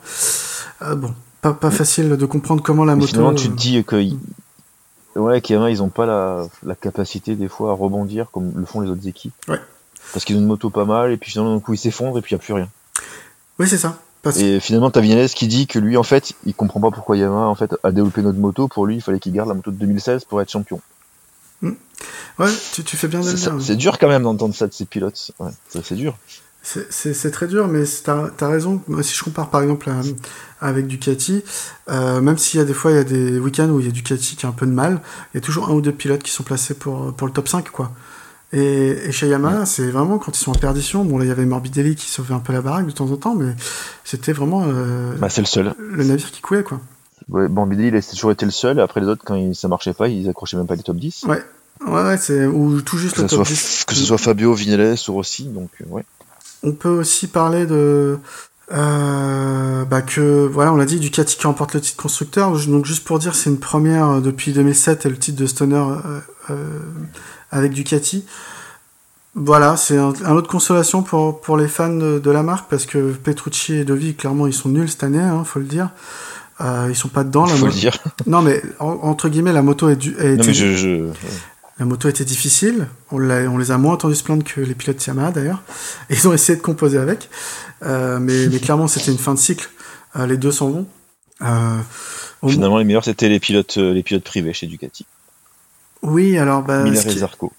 [0.95, 3.11] Bon, pas, pas facile de comprendre comment la mais moto.
[3.11, 3.95] Finalement, tu te dis que
[5.15, 8.81] Ouais, Kiyama, ils ont pas la, la capacité des fois à rebondir comme le font
[8.81, 9.33] les autres équipes.
[9.47, 9.59] Ouais.
[10.11, 12.21] Parce qu'ils ont une moto pas mal, et puis finalement, d'un coup, ils s'effondrent, et
[12.21, 12.69] puis il n'y a plus rien.
[13.59, 13.99] Oui, c'est ça.
[14.23, 14.37] Parce...
[14.37, 17.45] Et finalement, t'as Vignales qui dit que lui, en fait, il comprend pas pourquoi Yamaha
[17.45, 18.67] en fait, a développé notre moto.
[18.67, 20.81] Pour lui, il fallait qu'il garde la moto de 2016 pour être champion.
[22.39, 23.61] Ouais, tu, tu fais bien de le C'est dire.
[23.61, 25.31] c'est dur quand même d'entendre ça de ces pilotes.
[25.39, 26.17] Ouais, c'est dur.
[26.63, 28.81] C'est- très dur, mais t'as as raison.
[28.87, 30.01] Moi, si je compare par exemple à-
[30.67, 31.43] avec Ducati,
[31.89, 33.89] euh, même s'il y a des fois il y a des week-ends où il y
[33.89, 35.01] a Ducati qui a un peu de mal,
[35.33, 37.47] il y a toujours un ou deux pilotes qui sont placés pour, pour le top
[37.49, 37.91] 5, quoi.
[38.53, 41.03] Et, et chez Yamaha, c'est vraiment quand ils sont en perdition.
[41.03, 43.17] Bon, là, il y avait Morbidelli qui sauvait un peu la baraque de temps en
[43.17, 43.53] temps, mais
[44.03, 45.73] c'était vraiment euh, Bah, c'est le seul.
[45.79, 46.79] le navire qui coulait, quoi.
[47.29, 48.79] Ouais, Morbidelli, il a toujours été le seul.
[48.79, 51.23] Après, les autres, quand il, ça marchait pas, ils accrochaient même pas les top 10.
[51.27, 51.43] Ouais,
[51.87, 53.85] ouais, ouais, c'est ou tout juste Que le ce, top soit, 10.
[53.87, 55.45] que ce soit Fabio, Vinales ou Rossi.
[55.45, 56.03] Donc, euh, ouais.
[56.61, 58.19] On peut aussi parler de
[58.71, 62.51] euh, bah que voilà, on l'a dit, Ducati qui remporte le titre constructeur.
[62.67, 65.83] Donc juste pour dire, c'est une première depuis 2007 et le titre de Stoner
[66.49, 66.79] euh,
[67.53, 68.25] avec Ducati.
[69.35, 72.85] Voilà, c'est un, un autre consolation pour pour les fans de, de la marque parce
[72.85, 75.89] que Petrucci et Dovi clairement ils sont nuls cette année, hein, faut le dire.
[76.61, 77.45] Euh, ils sont pas dedans.
[77.47, 77.97] la faut le dire.
[78.27, 81.07] Non mais en- entre guillemets, la moto est, du, est Non, mais je, je...
[81.79, 82.87] la moto était difficile.
[83.11, 85.63] On, les a moins entendus se plaindre que les pilotes Yamaha d'ailleurs.
[86.11, 87.29] Ils ont essayé de composer avec.
[87.83, 89.67] Euh, mais, mais clairement, c'était une fin de cycle.
[90.15, 90.85] Euh, les deux s'en vont.
[91.41, 91.79] Euh,
[92.47, 95.07] Finalement, les meilleurs, c'était les pilotes, les pilotes privés chez Ducati.
[96.03, 97.51] Oui, alors bah, Miller ce, et qui, Zarco.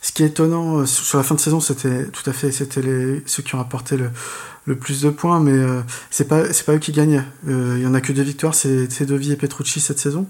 [0.00, 2.82] ce qui est étonnant euh, sur la fin de saison, c'était tout à fait, c'était
[2.82, 4.10] les ceux qui ont apporté le,
[4.66, 5.80] le plus de points, mais euh,
[6.10, 7.24] c'est pas c'est pas eux qui gagnaient.
[7.48, 10.26] Euh, Il y en a que deux victoires, c'est Dovi et Petrucci cette saison.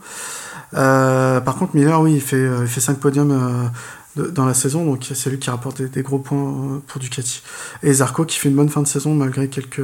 [0.74, 4.54] Euh, par contre, Miller, oui, il fait il fait cinq podiums euh, de- dans la
[4.54, 7.42] saison, donc c'est lui qui rapporte des, des gros points pour Ducati.
[7.82, 9.80] Et Zarco qui fait une bonne fin de saison malgré quelques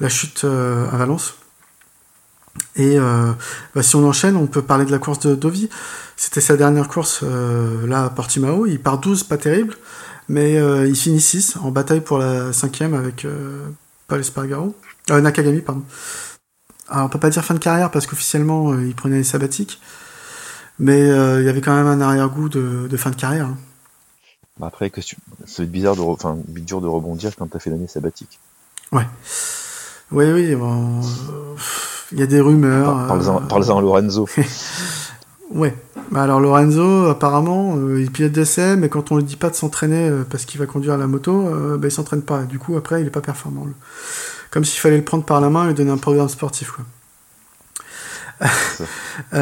[0.00, 1.34] la chute à Valence.
[2.76, 3.32] Et euh,
[3.74, 5.68] bah, si on enchaîne, on peut parler de la course de Dovi.
[6.16, 8.66] C'était sa dernière course euh, là à Portimao.
[8.66, 9.76] Il part 12, pas terrible,
[10.28, 13.26] mais euh, il finit 6 en bataille pour la cinquième avec
[14.08, 14.74] Paul Espargaro.
[15.10, 15.82] Euh, Nakagami, pardon.
[16.88, 19.80] Alors on peut pas dire fin de carrière parce qu'officiellement il prenait les sabbatiques,
[20.78, 23.46] mais il y avait quand même un arrière-goût de, de fin de carrière.
[23.46, 23.56] hein.
[24.58, 25.16] Bah, après, tu...
[25.46, 28.38] c'est bizarre de, enfin, dur de rebondir quand t'as fait l'année sabbatique.
[30.12, 31.56] Oui, oui, bon, euh,
[32.12, 33.06] il y a des rumeurs.
[33.06, 34.28] Par- Parle-en euh, Lorenzo.
[35.50, 35.76] Ouais.
[36.10, 39.54] Bah alors Lorenzo, apparemment, euh, il pilote d'essai, mais quand on lui dit pas de
[39.54, 41.44] s'entraîner euh, parce qu'il va conduire la moto,
[41.78, 42.42] bah, il s'entraîne pas.
[42.42, 43.66] Du coup, après, il est pas performant.
[44.50, 46.72] Comme s'il fallait le prendre par la main et lui donner un programme sportif.
[46.72, 46.84] Quoi.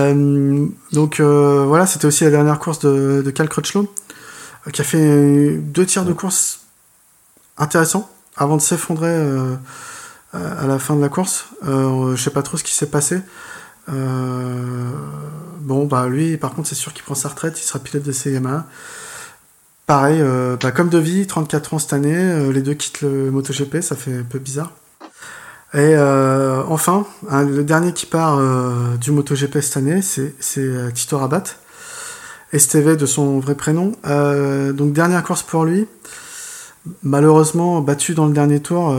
[0.93, 3.89] Donc voilà, c'était aussi la dernière course de, de Cal Crutchlow,
[4.73, 6.61] qui a fait deux tiers de course
[7.57, 9.17] intéressants avant de s'effondrer
[10.33, 11.47] à la fin de la course.
[11.67, 13.21] Euh, je sais pas trop ce qui s'est passé.
[13.93, 14.91] Euh,
[15.61, 18.31] bon, bah lui, par contre, c'est sûr qu'il prend sa retraite, il sera pilote de
[18.31, 18.67] Yamaha.
[19.87, 23.97] Pareil, euh, bah, comme Devi, 34 ans cette année, les deux quittent le MotoGP, ça
[23.97, 24.73] fait un peu bizarre.
[25.75, 28.39] Et enfin, hein, le dernier qui part
[28.99, 31.45] du MotoGP cette année, c'est Tito Rabat,
[32.53, 33.93] Esteve de son vrai prénom.
[34.05, 35.89] Donc dernière course pour lui,
[37.03, 38.95] malheureusement battu dans le dernier tour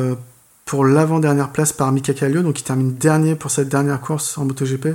[0.65, 4.45] pour l'avant-dernière place par Mika Kallio, donc il termine dernier pour cette dernière course en
[4.45, 4.89] MotoGP.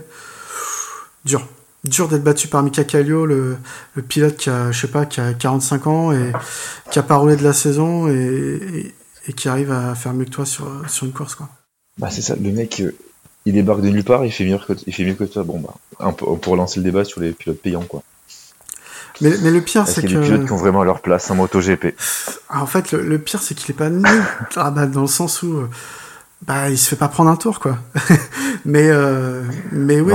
[1.24, 1.46] Dur.
[1.84, 3.56] Dur d'être battu par Mika Kallio, le,
[4.08, 6.32] pilote qui a, je sais pas, qui a 45 ans et
[6.90, 8.94] qui a pas roulé de la saison et,
[9.36, 10.66] qui arrive à faire mieux que toi sur,
[11.02, 11.48] une course, quoi.
[11.98, 12.96] Bah, c'est ça, le mec, euh,
[13.44, 15.42] il débarque de nulle part, il fait mieux que, il fait mieux que toi.
[15.42, 18.02] Bon, bah, pour lancer le débat sur les pilotes payants, quoi.
[19.20, 20.24] Mais, mais le pire, Est-ce c'est a que.
[20.24, 21.94] pilotes qui ont vraiment leur place en MotoGP
[22.48, 24.06] Ah, en fait, le, le pire, c'est qu'il est pas nul.
[24.56, 25.56] Ah, bah, dans le sens où.
[25.58, 25.68] euh,
[26.46, 27.78] Bah, il se fait pas prendre un tour, quoi.
[28.64, 29.42] mais, euh,
[29.72, 30.12] mais oui,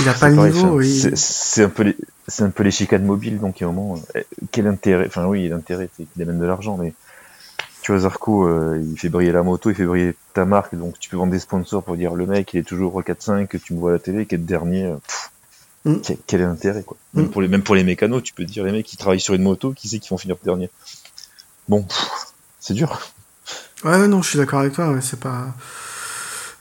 [0.00, 0.76] il a pas le pareil, niveau.
[1.16, 1.96] c'est- un peu les,
[2.28, 5.48] c'est un peu les chicanes mobiles, donc à un moment, euh, quel intérêt Enfin oui,
[5.48, 6.92] l'intérêt c'est qu'il amène de l'argent, mais
[7.80, 10.98] tu vois Zarco, euh, il fait briller la moto, il fait briller ta marque, donc
[11.00, 13.72] tu peux vendre des sponsors pour dire le mec il est toujours 4-5, que tu
[13.74, 14.92] me vois à la télé, qui est le dernier.
[15.08, 15.30] pff,
[15.84, 15.96] Mm.
[16.02, 17.30] quel, quel est l'intérêt quoi même Mm.
[17.30, 19.42] pour les même pour les mécanos, tu peux dire les mecs qui travaillent sur une
[19.42, 20.70] moto, qui c'est qui vont finir dernier?
[21.68, 21.86] Bon,
[22.60, 22.98] c'est dur.
[23.84, 24.90] Ouais, ouais, non, je suis d'accord avec toi.
[24.90, 25.46] Ouais, c'est pas.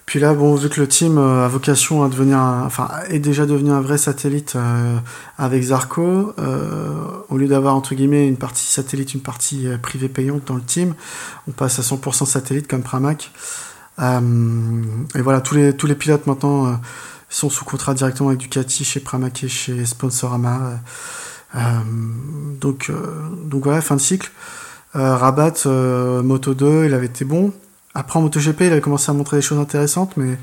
[0.08, 3.20] Puis là, bon, vu que le team euh, a vocation à devenir, un- enfin, est
[3.20, 4.98] déjà devenu un vrai satellite euh,
[5.38, 6.96] avec Zarco, euh,
[7.30, 10.64] au lieu d'avoir entre guillemets une partie satellite, une partie euh, privée payante dans le
[10.64, 10.96] team,
[11.48, 13.32] on passe à 100% satellite comme Pramac.
[14.00, 16.80] Et voilà, tous les tous les pilotes maintenant
[17.32, 20.80] euh, sont sous contrat directement avec Ducati, chez Pramac chez Sponsorama.
[21.56, 21.60] Euh,
[22.60, 24.32] donc euh, donc voilà, fin de cycle.
[24.96, 27.54] Euh, Rabat, euh, Moto 2, il avait été bon.
[27.94, 30.38] Après, en MotoGP, il avait commencé à montrer des choses intéressantes, mais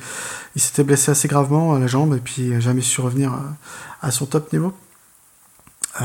[0.55, 3.33] il s'était blessé assez gravement à la jambe et puis il n'a jamais su revenir
[4.03, 4.75] à, son top niveau.
[6.01, 6.05] Euh,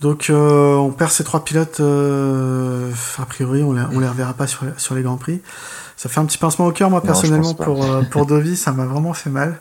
[0.00, 1.80] donc, euh, on perd ces trois pilotes.
[1.80, 5.40] Euh, a priori, on les, on les reverra pas sur, sur les grands prix.
[5.96, 8.56] Ça fait un petit pincement au cœur, moi, personnellement, pour, pour Dovi.
[8.56, 9.58] Ça m'a vraiment fait mal.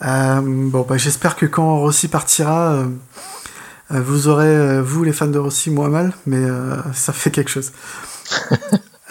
[0.00, 2.84] bon, bah, j'espère que quand Rossi partira,
[3.90, 6.42] vous aurez, vous, les fans de Rossi, moi mal, mais
[6.92, 7.72] ça fait quelque chose.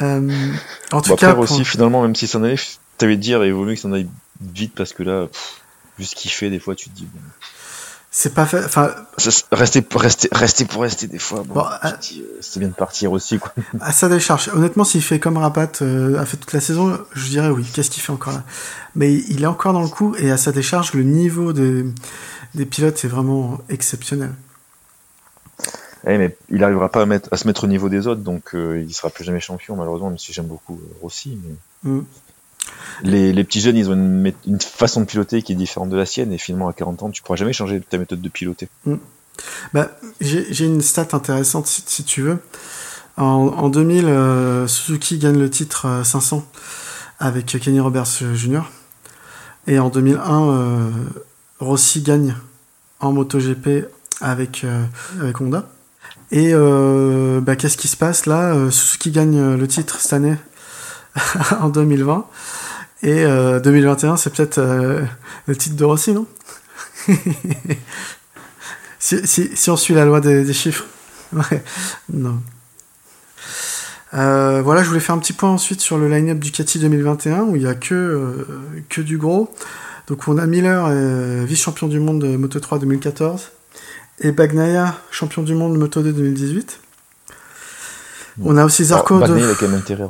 [0.02, 0.54] Euh,
[0.91, 2.56] en tout cas, aussi, finalement, même si ça en allait,
[2.97, 4.10] t'avais dire, il vaut mieux que ça en aille
[4.41, 5.28] vite parce que là,
[5.99, 7.08] vu ce qu'il fait, des fois, tu te dis.
[8.14, 8.64] C'est pas fait.
[8.66, 8.93] Enfin,
[9.53, 11.43] rester, rester, rester pour rester des fois.
[11.47, 11.89] Bon, euh,
[12.41, 13.53] c'est bien de partir aussi, quoi.
[13.80, 14.49] À sa décharge.
[14.53, 17.66] Honnêtement, s'il fait comme Rapat euh, a fait toute la saison, je dirais oui.
[17.74, 18.43] Qu'est-ce qu'il fait encore là?
[18.95, 21.86] Mais il est encore dans le coup et à sa décharge, le niveau des,
[22.53, 24.32] des pilotes est vraiment exceptionnel.
[26.07, 28.55] Eh, mais il n'arrivera pas à, mettre, à, se mettre au niveau des autres, donc
[28.55, 31.38] euh, il sera plus jamais champion, malheureusement, même si j'aime beaucoup euh, Rossi.
[31.43, 31.91] Mais...
[31.91, 32.05] Mm.
[33.03, 36.32] Les, petits jeunes, ils ont une, façon de piloter qui est différente de la sienne,
[36.34, 38.68] et finalement, à 40 ans, tu pourras jamais changer ta méthode de piloter.
[38.86, 38.95] Mm.
[39.74, 39.89] Bah,
[40.20, 42.39] J'ai une stat intéressante, si, tu veux.
[43.18, 46.45] En, en 2000, euh, Suzuki gagne le titre 500
[47.20, 48.62] avec Kenny Roberts Jr.
[49.68, 50.91] Et en 2001,
[51.59, 52.36] Rossi gagne
[52.99, 53.88] en MotoGP
[54.22, 54.66] avec,
[55.20, 55.68] avec Honda.
[56.32, 58.53] Et euh, bah, qu'est-ce qui se passe là?
[58.53, 60.36] Euh, Suzuki gagne euh, le titre cette année
[61.59, 62.26] en 2020.
[63.03, 66.28] Et 2021, c'est peut-être le titre de Rossi, non?
[68.99, 70.86] Si, on suit la loi des, chiffres.
[72.14, 72.39] Non.
[74.14, 77.64] voilà, je voulais faire un petit point ensuite sur le line-up Ducati 2021 où il
[77.64, 78.45] n'y a que,
[78.89, 79.51] que du gros.
[80.05, 80.89] Donc on a Miller,
[81.45, 83.49] vice-champion du monde de Moto 3 2014
[84.24, 86.80] et Bagnaia, champion du monde Moto 2 2018.
[88.43, 89.15] On a aussi Zarco.
[89.15, 89.21] de...
[89.21, 90.05] Bagnaia a quand même intérêt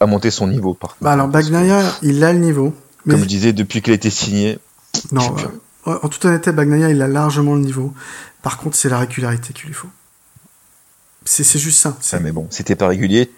[0.00, 0.74] à, monter son niveau.
[0.74, 2.74] Par bah alors Bagnaia, il a le niveau.
[3.04, 3.14] Mais...
[3.14, 4.58] Comme je disais, depuis qu'il a été signé.
[5.10, 5.34] Non,
[5.86, 7.92] euh, en toute honnêteté, Bagnaia, il a largement le niveau.
[8.42, 9.88] Par contre, c'est la régularité qu'il lui faut.
[11.24, 11.96] C'est juste ça.
[12.12, 13.30] Ah, mais bon, c'était pas régulier,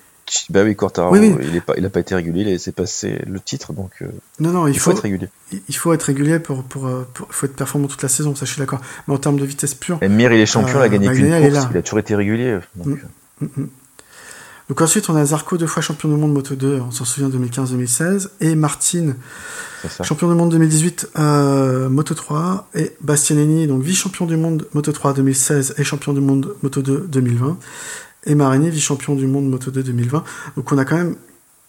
[0.49, 3.91] bah oui, Quartaro, il n'a pas, il été régulier, il laissé passer le titre, donc
[4.01, 4.07] euh,
[4.41, 5.29] non, non, il, faut, être régulier.
[5.69, 8.47] Il faut être régulier pour, pour, euh, pour, faut être performant toute la saison, ça
[8.47, 8.81] je suis d'accord.
[9.07, 9.99] Mais en termes de vitesse pure.
[10.01, 12.59] Et Mir, il est champion, il a gagné qu'une course, il a toujours été régulier.
[12.77, 13.69] Donc, mm, mm, mm.
[14.69, 17.29] Donc, ensuite, on a Zarco, deux fois champion du monde Moto 2, on s'en souvient
[17.29, 19.15] 2015-2016, et Martin,
[20.03, 21.11] champion du monde 2018
[21.91, 26.55] Moto 3, et Bastianini, donc vice-champion du monde Moto 3 2016 et champion du monde
[26.63, 27.59] Moto 2 2020
[28.27, 30.25] et Marini, vice-champion du monde Moto 2 2020.
[30.57, 31.17] Donc on a quand même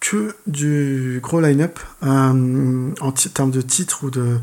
[0.00, 4.38] que du gros line-up euh, en termes de titres ou de,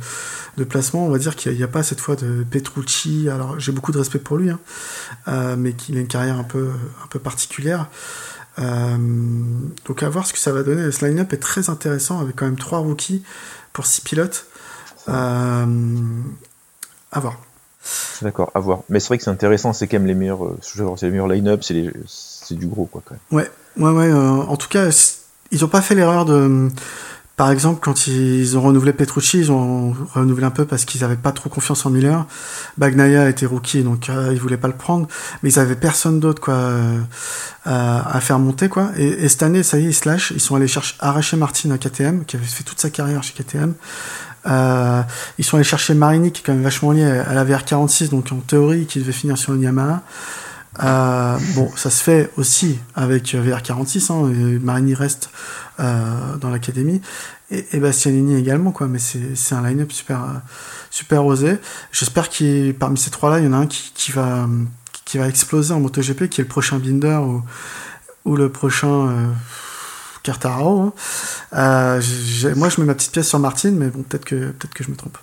[0.57, 1.05] de placement.
[1.05, 3.29] On va dire qu'il n'y a, pas cette fois de Petrucci.
[3.29, 4.59] Alors j'ai beaucoup de respect pour lui, hein,
[5.27, 6.69] euh, mais qu'il a une carrière un peu,
[7.03, 7.87] un peu particulière.
[8.59, 8.97] Euh,
[9.85, 10.91] donc à voir ce que ça va donner.
[10.91, 13.23] Ce line-up est très intéressant avec quand même trois rookies
[13.71, 14.45] pour six pilotes.
[15.07, 15.65] à
[17.19, 17.37] voir.
[18.21, 18.81] D'accord, à voir.
[18.89, 20.57] Mais c'est vrai que c'est intéressant, c'est quand même les meilleurs, euh,
[21.01, 23.21] les meilleurs line-up, c'est, c'est du gros, quoi, quand même.
[23.31, 24.11] Ouais, ouais, ouais.
[24.11, 24.89] Euh, en tout cas,
[25.51, 26.69] ils n'ont pas fait l'erreur de.
[27.35, 31.15] Par exemple, quand ils ont renouvelé Petrucci, ils ont renouvelé un peu parce qu'ils n'avaient
[31.15, 32.27] pas trop confiance en Miller.
[32.77, 35.07] Bagnaia était rookie, donc euh, ils voulaient pas le prendre,
[35.41, 36.99] mais ils avaient personne d'autre quoi euh,
[37.65, 38.91] à, faire monter quoi.
[38.97, 40.31] Et, cette année, ça y est, ils se lâchent.
[40.35, 43.33] Ils sont allés chercher arracher Martin à KTM, qui avait fait toute sa carrière chez
[43.33, 43.73] KTM.
[44.45, 45.01] Euh,
[45.39, 48.31] ils sont allés chercher Marini, qui est quand même vachement lié à la VR46, donc
[48.31, 50.03] en théorie, qui devait finir sur une Yamaha.
[50.81, 55.29] Euh, bon, ça se fait aussi avec VR46, hein, Marini reste
[55.79, 57.01] euh, dans l'académie,
[57.51, 60.41] et, et, Bastianini également, quoi, mais c'est un line-up super,
[60.89, 61.57] super osé.
[61.91, 64.47] J'espère que parmi ces trois-là, il y en a un qui, qui, va,
[65.05, 67.43] qui va exploser en MotoGP, qui est le prochain Binder ou,
[68.25, 69.09] ou le prochain.
[69.09, 69.27] Euh,
[70.23, 70.81] Cartaro.
[70.81, 70.93] Hein.
[71.53, 72.01] Euh,
[72.55, 74.89] moi, je mets ma petite pièce sur Martine, mais bon, peut-être que, peut que je
[74.89, 75.17] me trompe.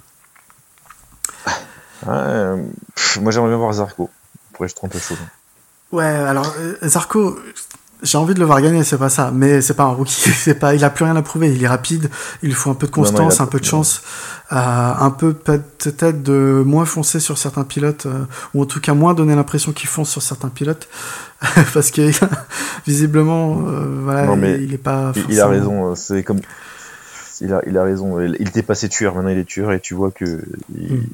[2.07, 2.57] Euh,
[3.21, 4.11] moi, j'aimerais bien voir Zarco.
[4.53, 5.17] Pourrais je trompe chaud.
[5.93, 7.37] Ouais, alors euh, Zarco,
[8.03, 10.55] j'ai envie de le voir gagner, c'est pas ça, mais c'est pas un rookie, c'est
[10.55, 12.11] pas, il a plus rien à prouver, il est rapide,
[12.43, 14.03] il faut un peu de constance, un peu de chance,
[14.53, 18.25] euh, un peu peut-être de moins foncer sur certains pilotes, euh,
[18.55, 20.89] ou en tout cas moins donner l'impression qu'il fonce sur certains pilotes,
[21.75, 22.11] parce que
[22.87, 25.13] visiblement, euh, voilà, il, est pas.
[25.29, 26.41] Il a raison, c'est comme.
[27.41, 28.21] Il a, il a raison.
[28.21, 30.45] Il était passé tueur, maintenant il est tueur et tu vois que
[30.77, 31.07] il,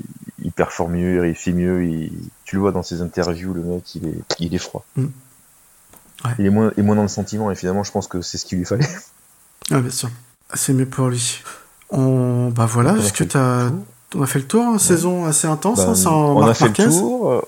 [0.44, 0.50] mm.
[0.52, 1.84] performe mieux, il réussit mieux.
[1.84, 2.12] Il,
[2.44, 4.84] tu le vois dans ses interviews, le mec, il est, il est froid.
[4.96, 5.06] Mm.
[6.38, 8.46] Il, est moins, est moins dans le sentiment et finalement, je pense que c'est ce
[8.46, 8.88] qu'il lui fallait.
[9.72, 10.10] Ah, bien sûr.
[10.54, 11.42] C'est mieux pour lui.
[11.90, 12.50] On...
[12.50, 13.72] Bah voilà, est-ce que tu as...
[14.14, 16.68] On a fait le tour, hein, saison assez intense, bah, hein, sans On a fait
[16.68, 17.44] le tour.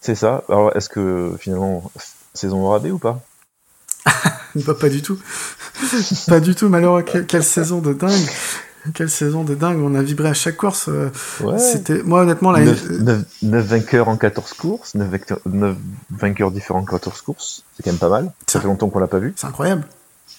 [0.00, 0.42] C'est ça.
[0.48, 1.92] Alors, est-ce que finalement,
[2.34, 3.22] saison au rabais ou pas?
[4.66, 5.18] bah, pas du tout.
[6.26, 7.02] pas du tout, malheureux.
[7.02, 8.28] Que- quelle saison de dingue.
[8.94, 9.78] Quelle saison de dingue.
[9.80, 10.86] On a vibré à chaque course.
[10.88, 11.08] euh,
[11.40, 11.58] Ouais.
[11.58, 15.76] C'était, moi, honnêtement, là, 9, vainqueurs en 14 courses, 9,
[16.10, 18.32] vainqueurs différents en 14 courses, c'est quand même pas mal.
[18.48, 19.32] Ça fait longtemps qu'on l'a pas vu.
[19.36, 19.84] c'est incroyable.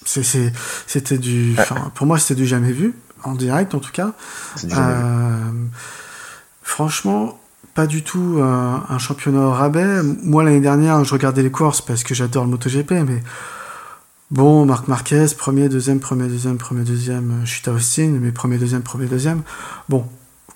[0.06, 0.52] C'est, c'est,
[0.88, 2.94] c'était du, enfin, pour moi, c'était du jamais vu.
[3.24, 4.12] En direct, en tout cas.
[4.58, 5.00] C'est du jamais vu.
[5.02, 5.52] Euh,
[6.62, 7.40] franchement,
[7.74, 10.04] pas du tout un championnat au rabais.
[10.24, 13.24] Moi, l'année dernière, je regardais les courses parce que j'adore le MotoGP, mais
[14.32, 18.58] bon, Marc Marquez, premier, deuxième, premier, deuxième, premier, deuxième, euh, chute à Austin, mais premier,
[18.58, 19.42] deuxième, premier, deuxième.
[19.90, 20.06] Bon,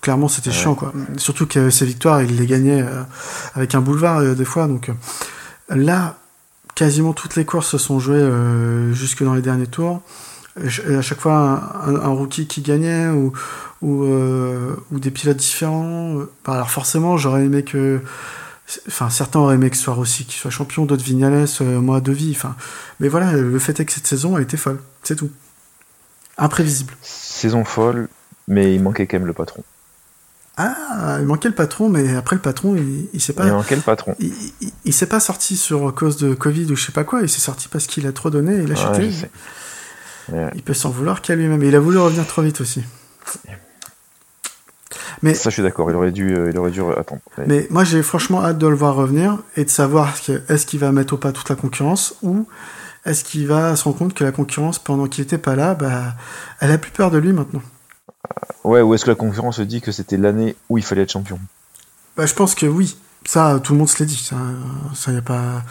[0.00, 0.56] clairement, c'était Ouais.
[0.56, 0.92] chiant, quoi.
[1.16, 3.02] Surtout que ses victoires, il les gagnait euh,
[3.54, 4.66] avec un boulevard, euh, des fois.
[4.68, 4.90] Donc
[5.68, 6.16] là,
[6.74, 8.30] quasiment toutes les courses se sont jouées
[8.92, 10.00] jusque dans les derniers tours.
[10.64, 11.34] À chaque fois,
[11.84, 13.32] un, un- un rookie qui gagnait ou,
[13.82, 16.14] ou, euh, ou des pilotes différents.
[16.44, 18.00] Bah, alors forcément, j'aurais aimé que...
[18.86, 22.00] Enfin, certains auraient aimé que ce soit Rossi qui soit champion, d'autres Vignales, euh, moi
[22.02, 22.32] De Vie.
[22.36, 22.54] Enfin,
[23.00, 24.78] mais voilà, le fait est que cette saison a été folle.
[25.02, 25.30] C'est tout.
[26.36, 26.94] Imprévisible.
[27.02, 28.08] Saison folle,
[28.46, 29.62] mais il manquait quand même le patron.
[30.56, 33.46] Ah, il manquait le patron, mais après le patron, il, il s'est pas...
[33.46, 34.14] Il manquait le patron.
[34.18, 37.22] Il, il- il s'est pas sorti sur cause de Covid ou je sais pas quoi,
[37.22, 39.08] il s'est sorti parce qu'il a trop donné et il a chuté.
[40.32, 40.50] Ouais.
[40.54, 41.62] Il peut s'en vouloir qu'à lui-même.
[41.62, 42.82] Il a voulu revenir trop vite aussi.
[45.22, 45.90] Mais, Ça, je suis d'accord.
[45.90, 47.20] Il aurait dû, euh, il aurait dû attendre.
[47.46, 50.14] Mais moi, j'ai franchement hâte de le voir revenir et de savoir
[50.48, 52.46] est-ce qu'il va mettre au pas toute la concurrence ou
[53.04, 56.14] est-ce qu'il va se rendre compte que la concurrence, pendant qu'il était pas là, bah,
[56.60, 57.62] elle a plus peur de lui maintenant.
[58.64, 61.40] Ouais, ou est-ce que la conférence dit que c'était l'année où il fallait être champion?
[62.16, 62.96] Bah, je pense que oui.
[63.26, 64.16] Ça, tout le monde se l'est dit.
[64.16, 64.36] Ça,
[64.94, 65.62] ça y a pas,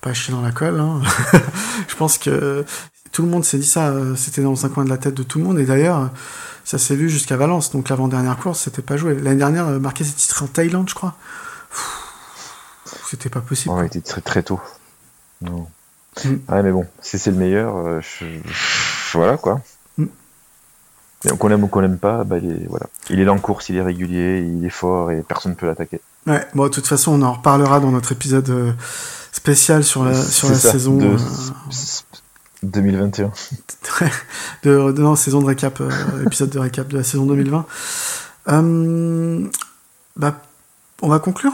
[0.00, 0.80] pas chier dans la colle.
[0.80, 1.00] hein.
[1.88, 2.64] je pense que
[3.12, 3.88] tout le monde s'est dit ça.
[3.88, 5.58] euh, C'était dans un coin de la tête de tout le monde.
[5.58, 6.10] Et d'ailleurs,
[6.64, 7.70] ça s'est vu jusqu'à Valence.
[7.72, 9.14] Donc l'avant-dernière course, c'était pas joué.
[9.14, 11.14] L'année dernière, euh, marqué ses titres en Thaïlande, je crois.
[13.06, 13.74] C'était pas possible.
[13.74, 14.60] Ouais, il était très très tôt.
[15.40, 15.66] Non.
[16.24, 16.28] Mm.
[16.48, 18.24] Ouais, mais bon, si c'est le meilleur, euh, je-
[19.12, 19.60] voilà quoi.
[19.98, 20.06] Mm.
[21.24, 22.86] Et qu'on aime ou qu'on l'aime pas, bah, il est, voilà.
[23.10, 25.66] Il est là en course, il est régulier, il est fort et personne ne peut
[25.66, 26.00] l'attaquer.
[26.26, 28.74] Ouais, bon, de toute façon, on en reparlera dans notre épisode
[29.32, 30.96] spécial sur la, sur C'est la ça, saison.
[30.96, 31.18] de- euh,
[32.62, 33.30] 2021.
[34.64, 35.90] de, de- non, saison de récap, euh,
[36.26, 37.66] épisode de récap de la saison 2020.
[38.48, 39.44] Euh,
[40.16, 40.40] bah,
[41.02, 41.52] on va conclure,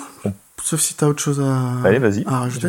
[0.63, 2.25] sauf si tu as autre chose à, Allez, vas-y.
[2.27, 2.69] à rajouter.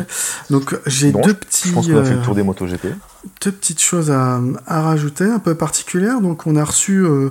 [0.50, 2.86] Donc, j'ai Bon, deux Je petits, pense qu'on a fait euh, le tour des MotoGP.
[3.42, 6.20] deux petites choses à, à rajouter, un peu particulières.
[6.20, 7.30] Donc, on a reçu, euh,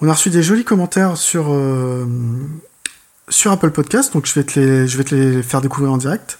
[0.00, 2.06] on a reçu des jolis commentaires sur euh,
[3.30, 4.12] sur Apple Podcast.
[4.12, 6.38] Donc, je vais te les, je vais te les faire découvrir en direct.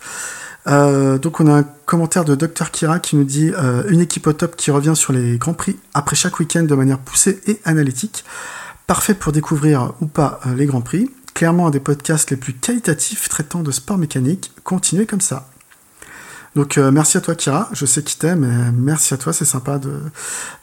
[0.66, 4.26] Euh, donc, on a un commentaire de Dr Kira qui nous dit euh, une équipe
[4.26, 7.61] au top qui revient sur les grands prix après chaque week-end de manière poussée et
[7.64, 8.24] analytique.
[8.86, 11.11] Parfait pour découvrir ou pas euh, les grands prix.
[11.34, 14.52] Clairement un des podcasts les plus qualitatifs traitant de sport mécanique.
[14.64, 15.48] Continuez comme ça.
[16.56, 19.78] Donc merci à toi Kira, je sais qui t'aime, merci à toi, c'est sympa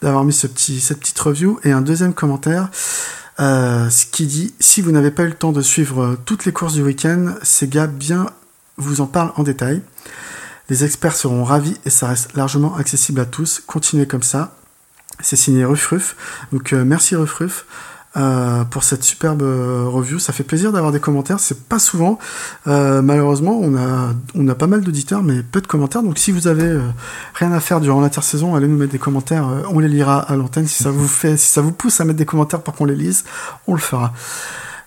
[0.02, 0.56] d'avoir mis cette
[1.00, 2.70] petite review et un deuxième commentaire
[3.38, 6.84] qui dit si vous n'avez pas eu le temps de suivre toutes les courses du
[6.84, 8.26] week-end, ces gars bien
[8.78, 9.82] vous en parlent en détail.
[10.70, 13.62] Les experts seront ravis et ça reste largement accessible à tous.
[13.66, 14.56] Continuez comme ça.
[15.20, 16.16] C'est signé Rufruf.
[16.52, 17.66] Donc euh, merci Rufruf.
[18.18, 21.40] euh, pour cette superbe euh, review, ça fait plaisir d'avoir des commentaires.
[21.40, 22.18] C'est pas souvent,
[22.66, 26.02] malheureusement, on a on a pas mal d'auditeurs, mais peu de commentaires.
[26.02, 26.80] Donc si vous avez
[27.36, 29.48] rien à faire durant l'intersaison, allez nous mettre des commentaires.
[29.70, 32.18] on les lira à l'antenne si ça vous fait, si ça vous pousse à mettre
[32.18, 33.24] des commentaires pour qu'on les lise,
[33.68, 34.14] on le fera.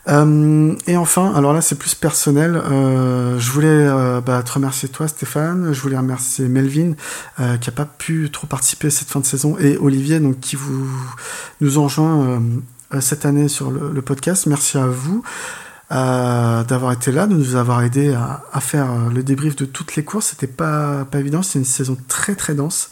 [0.09, 2.57] Euh, et enfin, alors là c'est plus personnel.
[2.57, 5.73] euh, je voulais euh, bah, te remercier toi Stéphane.
[5.73, 6.95] Je voulais remercier Melvin
[7.61, 10.89] qui a pas pu trop participer cette fin de saison et Olivier donc qui vous
[11.61, 11.79] nous
[12.95, 14.47] euh, cette année sur le, podcast.
[14.47, 15.23] Merci à vous
[15.91, 20.29] d'avoir été là, de nous avoir aidé à, faire le débrief de toutes les courses.
[20.29, 21.43] C'était pas pas évident.
[21.43, 22.91] C'était une saison très très dense.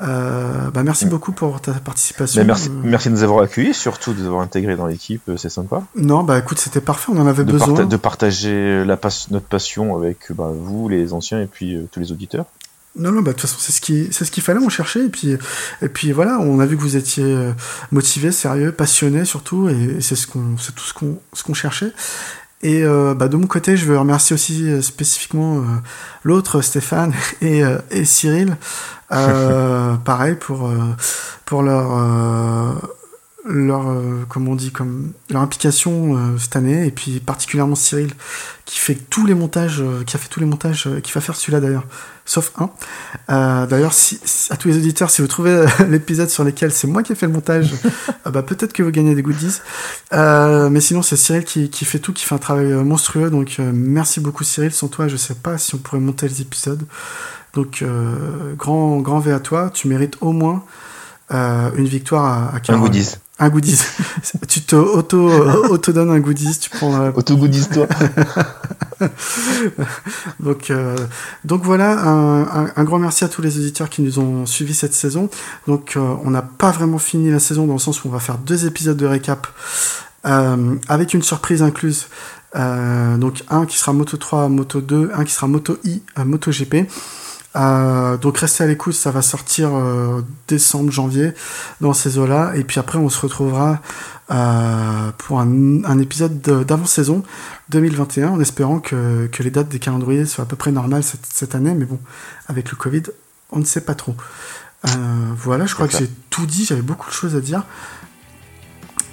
[0.00, 2.40] Euh, bah, merci beaucoup pour ta participation.
[2.40, 5.22] Mais merci, Euh, merci de nous avoir accueillis, surtout de nous avoir intégrés dans l'équipe,
[5.28, 5.82] euh, c'est sympa.
[5.96, 7.10] Non, bah écoute, c'était parfait.
[7.14, 7.68] On en avait De, besoin.
[7.74, 11.88] parta- de partager la pas- notre passion avec bah, vous, les anciens, et puis euh,
[11.90, 12.44] tous les auditeurs.
[12.96, 15.04] Non, non, bah, de toute façon, c'est ce qui, c'est ce qu'il fallait, on cherchait,
[15.06, 15.36] et puis,
[15.82, 17.36] et puis voilà, on a vu que vous étiez
[17.92, 21.92] motivé, sérieux, passionné surtout, et, c'est ce qu'on, c'est tout ce qu'on, ce qu'on cherchait.
[22.62, 25.62] Et euh, bah, de mon côté, je veux remercier aussi euh, spécifiquement euh,
[26.24, 28.56] l'autre Stéphane et, euh, et Cyril,
[29.12, 30.70] euh, pareil pour
[31.44, 32.72] pour leur euh,
[33.48, 38.10] leur euh, comment on dit comme leur implication euh, cette année et puis particulièrement Cyril
[38.66, 41.20] qui fait tous les montages euh, qui a fait tous les montages euh, qui va
[41.20, 41.84] faire celui-là d'ailleurs
[42.26, 42.68] sauf un.
[43.30, 46.70] Euh, d'ailleurs si, si- à tous les auditeurs si vous trouvez euh, l'épisode sur lequel
[46.72, 47.72] c'est moi qui ai fait le montage
[48.26, 49.60] euh, bah, peut-être que vous gagnez des goodies.
[50.12, 53.30] Euh, mais sinon c'est Cyril qui, qui fait tout qui fait un travail monstrueux.
[53.30, 54.72] Donc euh, merci beaucoup Cyril.
[54.72, 56.84] Sans toi je sais pas si on pourrait monter les épisodes.
[57.54, 59.70] Donc, euh, grand, grand V à toi.
[59.72, 60.62] Tu mérites au moins
[61.32, 63.14] euh, une victoire à, à Un goodies.
[63.40, 63.78] Un goodies.
[64.48, 66.58] tu te auto, euh, auto donnes un goodies.
[66.58, 66.94] Tu prends.
[67.00, 67.86] euh, Auto goodies toi.
[70.40, 70.96] donc, euh,
[71.44, 74.74] donc voilà, un, un- un grand merci à tous les auditeurs qui nous ont suivis
[74.74, 75.30] cette saison.
[75.66, 78.18] Donc, euh, on n'a pas vraiment fini la saison dans le sens où on va
[78.20, 79.46] faire deux épisodes de récap
[80.26, 82.06] euh, avec une surprise incluse.
[82.56, 86.50] Euh, donc, un qui sera Moto 3, Moto 2, un qui sera Moto I, Moto
[86.50, 86.88] GP.
[87.58, 91.32] Euh, donc restez à l'écoute, ça va sortir euh, décembre, janvier
[91.80, 92.52] dans ces eaux-là.
[92.54, 93.80] Et puis après, on se retrouvera
[94.30, 97.22] euh, pour un, un épisode de- d'avant-saison
[97.70, 101.26] 2021 en espérant que, que les dates des calendriers soient à peu près normales cette,
[101.32, 101.74] cette année.
[101.74, 101.98] Mais bon,
[102.46, 103.02] avec le Covid,
[103.50, 104.14] on ne sait pas trop.
[104.86, 104.90] Euh,
[105.36, 107.64] voilà, je crois que j'ai tout dit, j'avais beaucoup de choses à dire.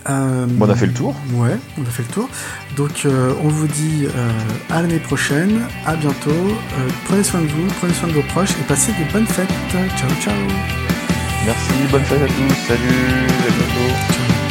[0.10, 1.16] Euh, Bon, on a fait le tour.
[1.34, 2.30] Ouais, on a fait le tour.
[2.78, 4.32] Donc euh, on vous dit euh,
[4.70, 6.32] à l'année prochaine, à bientôt.
[7.06, 9.50] Prenez soin de vous, prenez soin de vos proches et passez de bonnes fêtes.
[9.72, 10.34] Ciao ciao.
[11.46, 12.56] Merci, bonne fête à tous.
[12.68, 14.14] Salut, à bientôt.
[14.14, 14.45] Ciao.